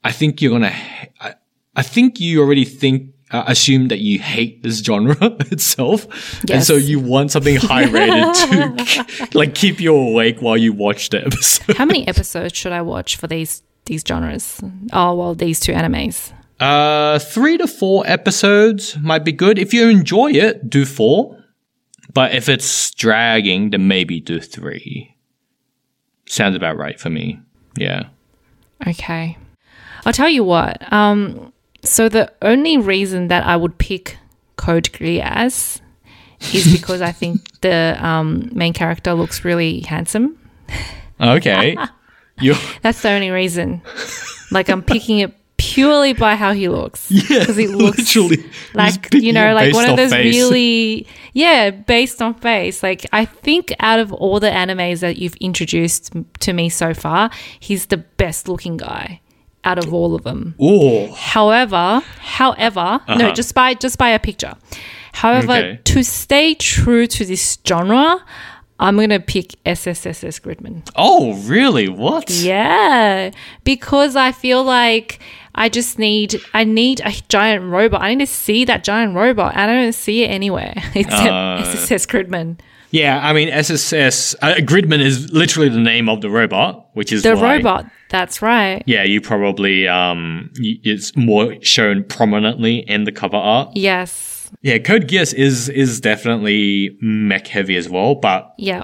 I 0.04 0.12
think 0.12 0.40
you're 0.40 0.52
gonna. 0.52 0.70
ha- 0.70 1.06
I, 1.20 1.34
I 1.76 1.82
think 1.82 2.20
you 2.20 2.40
already 2.40 2.64
think. 2.64 3.14
Uh, 3.30 3.44
assume 3.46 3.88
that 3.88 3.98
you 3.98 4.18
hate 4.18 4.62
this 4.62 4.78
genre 4.78 5.14
itself, 5.52 6.06
and 6.50 6.64
so 6.64 6.76
you 6.76 6.98
want 6.98 7.30
something 7.30 7.56
high 7.56 7.84
rated 7.84 8.34
to 9.32 9.38
like 9.38 9.54
keep 9.54 9.80
you 9.80 9.94
awake 9.94 10.40
while 10.40 10.56
you 10.56 10.72
watch 10.72 11.10
the 11.10 11.26
episode. 11.26 11.76
How 11.76 11.84
many 11.84 12.08
episodes 12.08 12.56
should 12.56 12.72
I 12.72 12.80
watch 12.80 13.16
for 13.16 13.26
these 13.26 13.62
these 13.88 14.04
genres? 14.06 14.60
Oh 14.92 15.14
well, 15.14 15.34
these 15.34 15.58
two 15.58 15.72
animes. 15.72 16.32
Uh, 16.60 17.18
three 17.18 17.56
to 17.58 17.66
four 17.66 18.04
episodes 18.06 18.96
might 18.98 19.24
be 19.24 19.32
good. 19.32 19.58
If 19.58 19.72
you 19.72 19.88
enjoy 19.88 20.32
it, 20.32 20.68
do 20.68 20.84
four. 20.84 21.36
But 22.12 22.34
if 22.34 22.48
it's 22.48 22.90
dragging, 22.92 23.70
then 23.70 23.86
maybe 23.86 24.20
do 24.20 24.40
three. 24.40 25.14
Sounds 26.26 26.56
about 26.56 26.76
right 26.76 26.98
for 26.98 27.10
me. 27.10 27.40
Yeah. 27.76 28.08
Okay. 28.86 29.36
I'll 30.04 30.12
tell 30.12 30.28
you 30.28 30.44
what. 30.44 30.92
Um, 30.92 31.52
so 31.82 32.08
the 32.08 32.32
only 32.42 32.76
reason 32.76 33.28
that 33.28 33.46
I 33.46 33.56
would 33.56 33.78
pick 33.78 34.18
Code 34.56 34.84
Geass 34.84 35.80
is 36.52 36.72
because 36.80 37.02
I 37.02 37.12
think 37.12 37.60
the 37.60 37.96
um, 38.00 38.50
main 38.52 38.72
character 38.72 39.14
looks 39.14 39.44
really 39.44 39.80
handsome. 39.80 40.38
Okay. 41.20 41.76
you 42.40 42.54
That's 42.82 43.00
the 43.02 43.10
only 43.10 43.30
reason. 43.30 43.82
Like 44.50 44.68
I'm 44.68 44.82
picking 44.82 45.18
it 45.20 45.34
purely 45.56 46.12
by 46.12 46.36
how 46.36 46.52
he 46.52 46.68
looks. 46.68 47.10
yeah, 47.10 47.40
because 47.40 47.56
he 47.56 47.66
looks 47.66 47.98
literally 47.98 48.44
like 48.74 49.12
you 49.12 49.32
know 49.32 49.52
like 49.54 49.74
one 49.74 49.90
of 49.90 49.96
those 49.96 50.10
face. 50.12 50.34
really 50.36 51.06
yeah 51.32 51.70
based 51.70 52.22
on 52.22 52.32
face 52.34 52.80
like 52.82 53.04
i 53.12 53.24
think 53.24 53.74
out 53.80 53.98
of 53.98 54.12
all 54.12 54.38
the 54.38 54.48
animes 54.48 55.00
that 55.00 55.16
you've 55.18 55.34
introduced 55.36 56.12
to 56.38 56.52
me 56.52 56.68
so 56.68 56.94
far 56.94 57.28
he's 57.58 57.86
the 57.86 57.96
best 57.96 58.48
looking 58.48 58.76
guy 58.76 59.20
out 59.64 59.78
of 59.84 59.92
all 59.92 60.14
of 60.14 60.22
them 60.22 60.54
Oh, 60.60 61.12
however 61.12 62.02
however 62.20 63.00
no 63.08 63.14
Uh-huh. 63.14 63.32
just 63.34 63.52
by 63.52 63.74
just 63.74 63.98
by 63.98 64.10
a 64.10 64.18
picture 64.20 64.54
however 65.12 65.52
Okay. 65.52 65.80
to 65.84 66.04
stay 66.04 66.54
true 66.54 67.08
to 67.08 67.24
this 67.24 67.58
genre 67.66 68.24
i'm 68.80 68.96
gonna 68.96 69.20
pick 69.20 69.54
ssss 69.64 70.40
gridman 70.40 70.82
oh, 70.96 71.34
really? 71.42 71.88
What? 71.88 72.30
yeah, 72.30 73.30
because 73.64 74.16
I 74.16 74.32
feel 74.32 74.62
like 74.64 75.20
I 75.54 75.68
just 75.68 75.98
need 75.98 76.40
I 76.54 76.62
need 76.64 77.00
a 77.04 77.10
giant 77.28 77.64
robot. 77.70 78.00
I 78.02 78.14
need 78.14 78.24
to 78.26 78.32
see 78.32 78.64
that 78.66 78.84
giant 78.84 79.14
robot. 79.16 79.56
I 79.56 79.66
don't 79.66 79.92
see 79.92 80.22
it 80.22 80.28
anywhere 80.28 80.74
except 80.94 81.32
Uh. 81.32 81.58
SSS 81.64 82.06
Gridman. 82.06 82.58
Yeah, 82.90 83.20
I 83.22 83.32
mean, 83.32 83.48
SSS 83.50 84.34
uh, 84.40 84.54
Gridman 84.60 85.00
is 85.00 85.30
literally 85.32 85.68
the 85.68 85.80
name 85.80 86.08
of 86.08 86.20
the 86.22 86.30
robot, 86.30 86.88
which 86.94 87.12
is 87.12 87.22
The 87.22 87.34
why- 87.36 87.56
robot. 87.56 87.86
That's 88.08 88.40
right. 88.40 88.82
Yeah, 88.86 89.02
you 89.02 89.20
probably 89.20 89.86
um, 89.86 90.50
it's 90.56 91.14
more 91.16 91.56
shown 91.62 92.04
prominently 92.04 92.78
in 92.78 93.04
the 93.04 93.12
cover 93.12 93.36
art. 93.36 93.70
Yes. 93.74 94.27
Yeah, 94.62 94.78
Code 94.78 95.08
Geass 95.08 95.34
is 95.34 95.68
is 95.68 96.00
definitely 96.00 96.96
mech 97.00 97.46
heavy 97.48 97.76
as 97.76 97.88
well, 97.88 98.14
but 98.14 98.52
Yeah. 98.58 98.82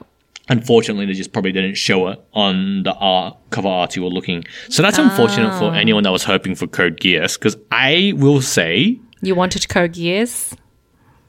unfortunately 0.49 1.07
they 1.07 1.15
just 1.15 1.33
probably 1.33 1.53
didn't 1.53 1.75
show 1.77 2.09
it 2.09 2.21
on 2.35 2.83
the 2.83 2.93
art 2.95 3.37
cover 3.51 3.69
art 3.69 3.97
you 3.97 4.03
were 4.03 4.11
looking. 4.11 4.45
So 4.69 4.83
that's 4.83 4.99
unfortunate 4.99 5.51
Ah. 5.53 5.59
for 5.59 5.75
anyone 5.75 6.03
that 6.05 6.13
was 6.13 6.25
hoping 6.25 6.55
for 6.55 6.67
Code 6.67 6.99
Geass 7.01 7.39
because 7.39 7.57
I 7.73 8.13
will 8.17 8.43
say 8.43 8.99
You 9.23 9.35
wanted 9.35 9.69
Code 9.69 9.95
Geass? 9.95 10.53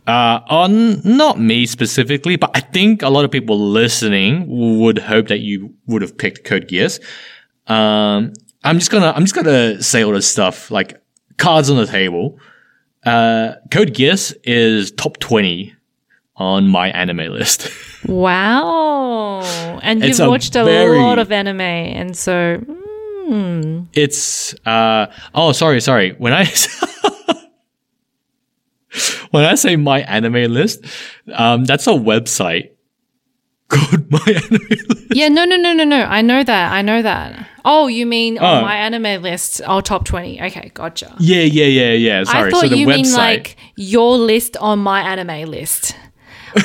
uh, 0.08 0.40
on 0.50 1.02
not 1.04 1.40
me 1.40 1.66
specifically, 1.66 2.36
but 2.36 2.52
I 2.54 2.60
think 2.60 3.02
a 3.02 3.10
lot 3.10 3.26
of 3.26 3.32
people 3.32 3.58
listening 3.58 4.46
would 4.80 5.00
hope 5.00 5.28
that 5.30 5.40
you 5.40 5.74
would 5.88 6.02
have 6.02 6.18
picked 6.18 6.44
Code 6.44 6.68
Geass. 6.68 7.00
Um, 7.68 8.34
I'm 8.64 8.80
just 8.80 8.92
gonna 8.92 9.14
I'm 9.16 9.24
just 9.24 9.34
gonna 9.36 9.82
say 9.82 10.04
all 10.04 10.12
this 10.12 10.30
stuff 10.30 10.70
like 10.72 11.02
cards 11.38 11.70
on 11.70 11.78
the 11.78 11.88
table. 11.88 12.38
Uh, 13.06 13.54
Code 13.72 13.94
Geass 13.94 14.34
is 14.44 14.92
top 14.92 15.18
twenty 15.20 15.74
on 16.38 16.68
my 16.68 16.90
anime 16.90 17.32
list. 17.32 17.70
Wow. 18.08 19.40
And 19.82 20.04
you've 20.06 20.20
a 20.20 20.30
watched 20.30 20.56
a 20.56 20.64
very- 20.64 21.00
lot 21.00 21.18
of 21.18 21.32
anime 21.32 21.60
and 21.62 22.16
so 22.16 22.58
mm, 23.28 23.88
it's 23.94 24.54
uh 24.68 25.08
oh 25.34 25.52
sorry 25.54 25.82
sorry 25.82 26.12
when 26.20 26.32
I 26.32 26.46
when 29.32 29.44
I 29.44 29.56
say 29.56 29.76
my 29.76 30.02
anime 30.02 30.54
list, 30.54 30.86
um, 31.34 31.66
that's 31.66 31.88
a 31.88 31.92
website 31.92 32.70
called 33.70 34.10
my 34.12 34.20
anime 34.28 34.68
list. 34.70 35.06
Yeah, 35.12 35.28
no, 35.30 35.46
no, 35.46 35.56
no, 35.58 35.74
no, 35.74 35.84
no. 35.84 36.04
I 36.04 36.22
know 36.22 36.44
that. 36.44 36.72
I 36.72 36.82
know 36.82 37.02
that. 37.02 37.48
Oh, 37.64 37.88
you 37.88 38.06
mean 38.06 38.38
on 38.38 38.60
Oh. 38.60 38.62
my 38.62 38.76
anime 38.76 39.22
list? 39.24 39.62
Oh, 39.66 39.82
top 39.82 40.06
20. 40.06 40.42
Okay, 40.44 40.72
gotcha. 40.74 41.16
Yeah, 41.20 41.42
yeah, 41.42 41.66
yeah, 41.66 41.92
yeah. 41.94 42.24
Sorry. 42.24 42.48
I 42.50 42.52
thought 42.52 42.62
so 42.62 42.68
the 42.70 42.78
you 42.78 42.88
website. 42.88 42.96
mean 43.04 43.14
like 43.14 43.58
your 43.76 44.18
list 44.18 44.56
on 44.58 44.80
my 44.80 45.02
anime 45.02 45.50
list. 45.50 45.96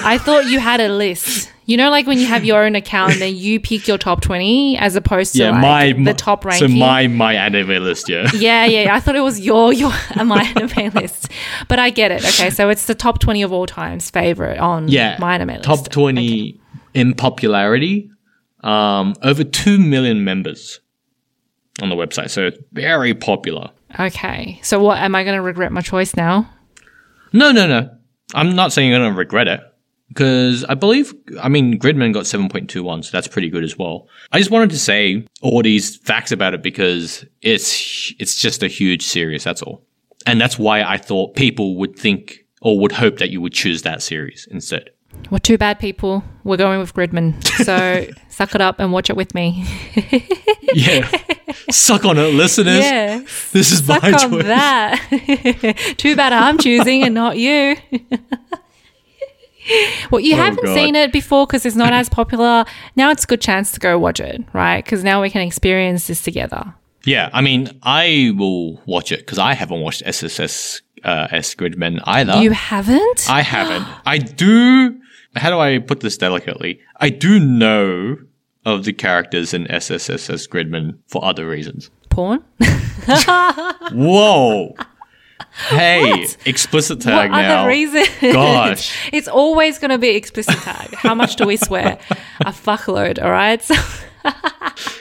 I 0.05 0.19
thought 0.19 0.47
you 0.47 0.61
had 0.61 0.81
a 0.81 0.89
list. 0.89 1.51
You 1.65 1.77
know, 1.77 1.91
like 1.91 2.07
when 2.07 2.19
you 2.19 2.27
have 2.27 2.45
your 2.45 2.65
own 2.65 2.75
account 2.75 3.13
and 3.13 3.21
then 3.21 3.35
you 3.37 3.61
pick 3.61 3.87
your 3.89 3.97
top 3.97 4.21
20 4.23 4.77
as 4.79 4.95
opposed 4.97 5.33
to 5.35 5.39
yeah, 5.39 5.51
like 5.51 5.97
my 5.97 6.05
the 6.05 6.15
top 6.15 6.45
ranking. 6.45 6.69
So 6.69 6.75
my 6.75 7.07
my 7.07 7.35
anime 7.35 7.83
list, 7.83 8.09
yeah. 8.09 8.29
yeah, 8.35 8.65
yeah. 8.67 8.95
I 8.95 8.99
thought 9.01 9.15
it 9.17 9.21
was 9.21 9.41
your 9.41 9.73
your 9.73 9.91
my 10.25 10.43
anime 10.57 10.93
list, 10.95 11.29
but 11.69 11.79
I 11.79 11.91
get 11.91 12.11
it. 12.11 12.25
Okay, 12.25 12.51
so 12.51 12.69
it's 12.71 12.87
the 12.87 12.95
top 12.95 13.21
twenty 13.21 13.43
of 13.43 13.53
all 13.53 13.67
times 13.67 14.11
favorite 14.11 14.59
on 14.59 14.89
Yeah. 14.89 15.17
my 15.21 15.35
anime 15.37 15.49
list. 15.49 15.63
Top 15.65 15.89
20 15.89 16.60
in 16.95 17.15
popularity. 17.15 18.11
Um, 18.63 19.15
over 19.23 19.43
2 19.43 19.79
million 19.79 20.23
members 20.23 20.81
on 21.81 21.89
the 21.89 21.95
website. 21.95 22.31
So 22.31 22.47
it's 22.47 22.59
very 22.73 23.15
popular. 23.15 23.71
Okay, 23.99 24.61
so 24.63 24.83
what 24.83 24.99
am 24.99 25.15
I 25.15 25.25
going 25.25 25.37
to 25.37 25.43
regret 25.43 25.73
my 25.73 25.81
choice 25.81 26.15
now? 26.15 26.51
No, 27.33 27.53
no, 27.53 27.67
no. 27.67 27.91
I'm 28.35 28.55
not 28.55 28.73
saying 28.73 28.91
you're 28.91 28.99
going 28.99 29.13
to 29.13 29.19
regret 29.19 29.49
it. 29.49 29.61
Because 30.09 30.65
I 30.65 30.75
believe, 30.75 31.15
I 31.41 31.49
mean, 31.49 31.79
Gridman 31.79 32.13
got 32.13 32.25
7.21, 32.25 33.05
so 33.05 33.11
that's 33.13 33.29
pretty 33.29 33.49
good 33.49 33.63
as 33.63 33.79
well. 33.79 34.09
I 34.33 34.39
just 34.39 34.51
wanted 34.51 34.71
to 34.71 34.79
say 34.79 35.25
all 35.41 35.63
these 35.63 35.99
facts 35.99 36.33
about 36.33 36.53
it 36.53 36.65
because 36.65 37.25
it's, 37.43 38.13
it's 38.19 38.35
just 38.35 38.65
a 38.65 38.67
huge 38.67 39.07
series, 39.07 39.45
that's 39.45 39.63
all. 39.63 39.87
And 40.27 40.41
that's 40.41 40.59
why 40.59 40.83
I 40.83 40.97
thought 40.97 41.37
people 41.37 41.77
would 41.77 41.97
think 41.97 42.45
or 42.61 42.77
would 42.81 42.91
hope 42.91 43.19
that 43.19 43.31
you 43.31 43.41
would 43.41 43.53
choose 43.53 43.83
that 43.83 44.03
series 44.03 44.49
instead. 44.51 44.91
Well, 45.31 45.39
too 45.41 45.59
bad, 45.59 45.79
people. 45.79 46.25
We're 46.45 46.57
going 46.57 46.81
with 46.81 46.95
Gridman. 46.95 47.45
So 47.65 48.07
suck 48.29 48.55
it 48.55 48.61
up 48.61 48.81
and 48.81 48.93
watch 48.93 49.11
it 49.11 49.17
with 49.17 49.35
me. 49.35 49.67
Yeah. 50.73 51.11
Suck 51.73 52.05
on 52.05 52.17
it, 52.17 52.33
listeners. 52.33 52.79
Yeah, 52.85 53.19
This 53.51 53.73
is 53.73 53.85
suck 53.85 54.03
my 54.05 54.13
on 54.13 54.31
choice. 54.31 54.45
that. 54.45 55.95
too 55.99 56.15
bad 56.15 56.33
I'm 56.33 56.59
choosing 56.59 57.03
and 57.03 57.13
not 57.13 57.39
you. 57.39 57.75
well, 60.13 60.21
you 60.21 60.35
Oh, 60.35 60.37
haven't 60.37 60.65
God. 60.65 60.75
seen 60.75 60.95
it 60.95 61.13
before 61.13 61.45
because 61.47 61.67
it's 61.67 61.75
not 61.75 61.93
as 61.93 62.09
popular. 62.09 62.65
Now 62.95 63.11
it's 63.11 63.25
a 63.25 63.27
good 63.27 63.41
chance 63.41 63.73
to 63.73 63.81
go 63.81 63.99
watch 63.99 64.21
it, 64.21 64.43
right? 64.53 64.85
Because 64.85 65.03
now 65.03 65.21
we 65.21 65.29
can 65.29 65.43
experience 65.43 66.07
this 66.07 66.23
together. 66.23 66.73
Yeah, 67.05 67.31
I 67.33 67.41
mean, 67.41 67.69
I 67.83 68.33
will 68.37 68.81
watch 68.87 69.11
it 69.11 69.21
because 69.21 69.39
I 69.39 69.55
haven't 69.55 69.81
watched 69.81 70.03
SSS 70.07 70.83
uh, 71.03 71.27
S 71.33 71.55
Gridman 71.57 72.01
either. 72.05 72.37
You 72.43 72.51
haven't? 72.53 73.27
I 73.29 73.43
haven't. 73.43 73.87
I 74.07 74.19
do. 74.19 75.00
How 75.37 75.51
do 75.51 75.59
I 75.59 75.79
put 75.79 76.01
this 76.01 76.17
delicately? 76.17 76.81
I 76.97 77.09
do 77.11 77.39
know 77.39 78.17
of 78.65 78.85
the 78.85 78.93
characters 78.93 79.55
in 79.55 79.65
SSSS 79.67 80.49
Gridman 80.49 80.99
for 81.07 81.25
other 81.25 81.49
reasons. 81.49 81.91
Porn? 82.11 82.43
Whoa. 83.93 84.75
Hey, 85.69 86.27
explicit 86.45 87.01
tag 87.01 87.31
what 87.31 87.41
now. 87.43 87.61
other 87.61 87.69
reason? 87.69 88.05
Gosh. 88.21 88.97
it's 89.13 89.29
always 89.29 89.79
going 89.79 89.91
to 89.91 89.99
be 89.99 90.11
explicit 90.11 90.57
tag. 90.59 90.95
How 90.95 91.15
much 91.15 91.37
do 91.37 91.47
we 91.47 91.57
swear? 91.57 91.99
A 92.41 92.53
fuckload, 92.53 93.23
all 93.23 93.31
right? 93.31 93.63
So, 93.63 93.75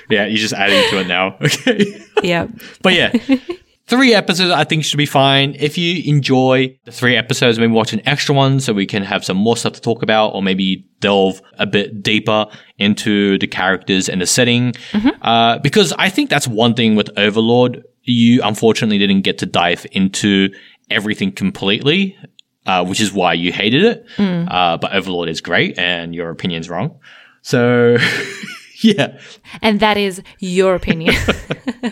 Yeah, 0.09 0.25
you're 0.25 0.37
just 0.37 0.53
adding 0.53 0.89
to 0.91 0.99
it 1.01 1.07
now. 1.07 1.37
Okay. 1.41 2.01
yeah. 2.23 2.47
But 2.81 2.93
yeah, 2.93 3.11
three 3.89 4.13
episodes 4.13 4.51
I 4.51 4.63
think 4.63 4.85
should 4.85 4.97
be 4.97 5.05
fine. 5.05 5.55
If 5.59 5.77
you 5.77 6.03
enjoy 6.13 6.77
the 6.85 6.91
three 6.91 7.15
episodes, 7.17 7.59
maybe 7.59 7.73
watch 7.73 7.91
an 7.91 8.01
extra 8.07 8.33
one 8.35 8.59
so 8.59 8.71
we 8.71 8.85
can 8.85 9.03
have 9.03 9.25
some 9.25 9.35
more 9.37 9.57
stuff 9.57 9.73
to 9.73 9.81
talk 9.81 10.03
about, 10.03 10.29
or 10.29 10.43
maybe 10.43 10.85
delve 10.99 11.41
a 11.57 11.65
bit 11.65 12.03
deeper 12.03 12.45
into 12.77 13.37
the 13.39 13.47
characters 13.47 14.07
and 14.07 14.21
the 14.21 14.27
setting. 14.27 14.73
Uh, 15.21 15.57
because 15.59 15.91
I 15.97 16.09
think 16.09 16.29
that's 16.29 16.47
one 16.47 16.75
thing 16.75 16.95
with 16.95 17.09
Overlord. 17.17 17.83
You 18.03 18.41
unfortunately 18.43 18.97
didn't 18.99 19.21
get 19.21 19.39
to 19.39 19.45
dive 19.45 19.85
into 19.91 20.49
everything 20.89 21.31
completely, 21.31 22.15
uh, 22.65 22.85
which 22.85 23.01
is 23.01 23.11
why 23.11 23.33
you 23.33 23.51
hated 23.51 23.83
it. 23.83 24.05
Uh, 24.51 24.77
but 24.77 24.93
Overlord 24.93 25.29
is 25.29 25.41
great 25.41 25.77
and 25.79 26.13
your 26.15 26.29
opinion's 26.29 26.69
wrong. 26.69 26.99
So, 27.41 27.97
yeah, 28.83 29.19
And 29.61 29.79
that 29.79 29.97
is 29.97 30.21
your 30.39 30.75
opinion. 30.75 31.15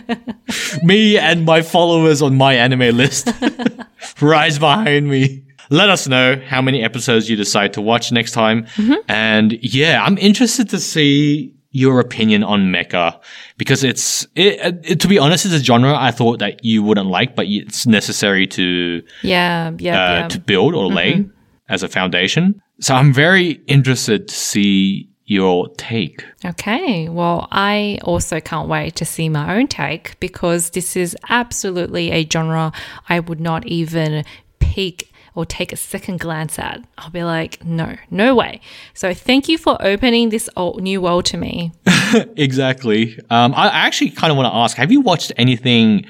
me 0.83 1.17
and 1.17 1.45
my 1.45 1.61
followers 1.61 2.21
on 2.21 2.35
my 2.35 2.53
anime 2.53 2.95
list 2.95 3.29
rise 4.21 4.59
behind 4.59 5.09
me. 5.09 5.43
Let 5.69 5.89
us 5.89 6.07
know 6.07 6.41
how 6.45 6.61
many 6.61 6.81
episodes 6.83 7.29
you 7.29 7.35
decide 7.35 7.73
to 7.73 7.81
watch 7.81 8.11
next 8.11 8.31
time. 8.31 8.67
And 9.09 9.59
yeah, 9.61 10.01
I'm 10.03 10.17
interested 10.17 10.69
to 10.69 10.79
see 10.79 11.53
your 11.71 11.99
opinion 11.99 12.43
on 12.43 12.71
mecha 12.71 13.19
because 13.57 13.83
it's, 13.83 14.25
it, 14.35 14.79
it, 14.83 14.99
to 15.01 15.07
be 15.09 15.19
honest, 15.19 15.45
it's 15.45 15.53
a 15.53 15.63
genre 15.63 15.93
I 15.93 16.11
thought 16.11 16.39
that 16.39 16.63
you 16.63 16.83
wouldn't 16.83 17.09
like, 17.09 17.35
but 17.35 17.47
it's 17.47 17.85
necessary 17.85 18.47
to, 18.47 19.03
yeah, 19.23 19.71
yeah, 19.77 19.93
uh, 19.93 20.19
yeah. 20.19 20.27
to 20.29 20.39
build 20.39 20.73
or 20.73 20.87
lay 20.87 21.25
as 21.67 21.83
a 21.83 21.89
foundation. 21.89 22.61
So 22.79 22.95
I'm 22.95 23.11
very 23.11 23.51
interested 23.67 24.29
to 24.29 24.33
see 24.33 25.09
your 25.27 25.67
take. 25.75 26.25
Okay, 26.43 27.09
well, 27.09 27.47
I 27.51 27.99
also 28.03 28.39
can't 28.39 28.67
wait 28.69 28.95
to 28.95 29.05
see 29.05 29.29
my 29.29 29.57
own 29.57 29.67
take 29.67 30.19
because 30.19 30.71
this 30.71 30.95
is 30.95 31.15
absolutely 31.29 32.11
a 32.11 32.27
genre 32.27 32.71
I 33.09 33.19
would 33.19 33.39
not 33.41 33.67
even 33.67 34.23
peek 34.59 35.11
or 35.35 35.45
take 35.45 35.71
a 35.71 35.75
second 35.75 36.19
glance 36.19 36.57
at. 36.57 36.81
I'll 36.97 37.11
be 37.11 37.23
like, 37.23 37.63
no, 37.63 37.95
no 38.09 38.33
way. 38.33 38.59
So 38.93 39.13
thank 39.13 39.47
you 39.47 39.57
for 39.57 39.77
opening 39.81 40.29
this 40.29 40.49
old, 40.55 40.81
new 40.81 40.99
world 41.01 41.25
to 41.25 41.37
me. 41.37 41.71
Exactly. 42.37 43.19
Um, 43.29 43.53
I 43.53 43.67
actually 43.67 44.11
kind 44.11 44.31
of 44.31 44.37
want 44.37 44.47
to 44.47 44.55
ask: 44.55 44.77
Have 44.77 44.93
you 44.93 45.01
watched 45.01 45.33
anything 45.35 46.05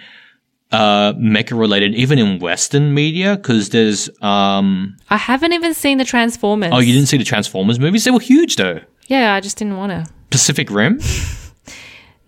uh, 0.71 1.13
mecha 1.13 1.57
related, 1.57 1.95
even 1.95 2.19
in 2.19 2.37
Western 2.37 2.93
media? 2.93 3.35
Because 3.35 3.69
there's 3.69 4.07
um, 4.21 4.95
I 5.09 5.17
haven't 5.17 5.53
even 5.53 5.73
seen 5.73 5.97
the 5.97 6.05
Transformers. 6.05 6.69
oh, 6.71 6.77
you 6.77 6.93
didn't 6.93 7.07
see 7.07 7.17
the 7.17 7.23
Transformers 7.23 7.79
movies? 7.79 8.03
They 8.03 8.11
were 8.11 8.19
huge, 8.19 8.57
though. 8.57 8.79
Yeah, 9.07 9.33
I 9.33 9.39
just 9.39 9.57
didn't 9.57 9.77
want 9.77 9.91
to. 9.91 10.11
Pacific 10.29 10.69
Rim. 10.69 10.99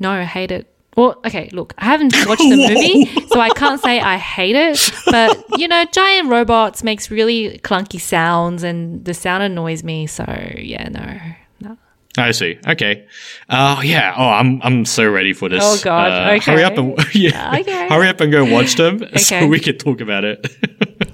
No, 0.02 0.12
I 0.12 0.24
hate 0.24 0.50
it. 0.52 0.74
Well, 0.96 1.20
okay, 1.26 1.50
look, 1.52 1.74
I 1.78 1.84
haven't 1.84 2.13
watched 2.26 2.39
the 2.42 2.56
movie, 2.70 3.28
so 3.28 3.39
I 3.42 3.50
can't 3.50 3.82
say 3.82 4.00
I 4.00 4.15
hate 4.15 4.56
it. 4.56 4.92
But 5.08 5.60
you 5.60 5.68
know, 5.68 5.84
giant 5.92 6.30
robots 6.30 6.84
makes 6.84 7.12
really 7.12 7.60
clunky 7.60 8.00
sounds, 8.00 8.63
and 8.63 9.04
the 9.04 9.13
sound 9.13 9.44
annoys 9.44 9.84
me. 9.84 10.08
So 10.08 10.24
yeah, 10.58 10.88
no, 10.88 11.70
no. 11.70 11.78
I 12.18 12.32
see. 12.32 12.60
Okay. 12.65 13.06
Uh, 13.50 13.82
yeah. 13.84 14.13
Oh, 14.18 14.30
I'm 14.30 14.62
I'm 14.62 14.86
so 14.86 15.10
ready 15.10 15.34
for 15.34 15.50
this. 15.50 15.63
Oh, 15.63 15.78
God. 15.84 16.12
Uh, 16.12 16.36
Okay. 16.36 16.52
Hurry 16.54 16.63
up 16.63 16.78
and 16.78 16.98
yeah. 17.13 17.58
Okay. 17.60 17.88
Hurry 17.89 18.08
up 18.08 18.22
and 18.22 18.32
go 18.32 18.46
watch 18.46 18.76
them 18.76 19.04
okay. 19.04 19.18
so 19.18 19.48
we 19.48 19.60
can 19.60 19.78
talk 19.78 20.00
about 20.00 20.24
it. 20.24 20.48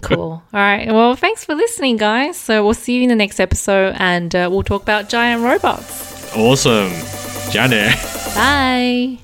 Cool. 0.05 0.43
All 0.53 0.59
right. 0.59 0.87
Well, 0.87 1.15
thanks 1.15 1.43
for 1.45 1.55
listening, 1.55 1.97
guys. 1.97 2.37
So 2.37 2.63
we'll 2.63 2.73
see 2.73 2.95
you 2.97 3.03
in 3.03 3.09
the 3.09 3.15
next 3.15 3.39
episode, 3.39 3.95
and 3.97 4.33
uh, 4.35 4.47
we'll 4.51 4.63
talk 4.63 4.81
about 4.83 5.09
giant 5.09 5.43
robots. 5.43 6.33
awesome. 6.35 6.91
Jane. 7.51 7.93
Bye. 8.35 9.19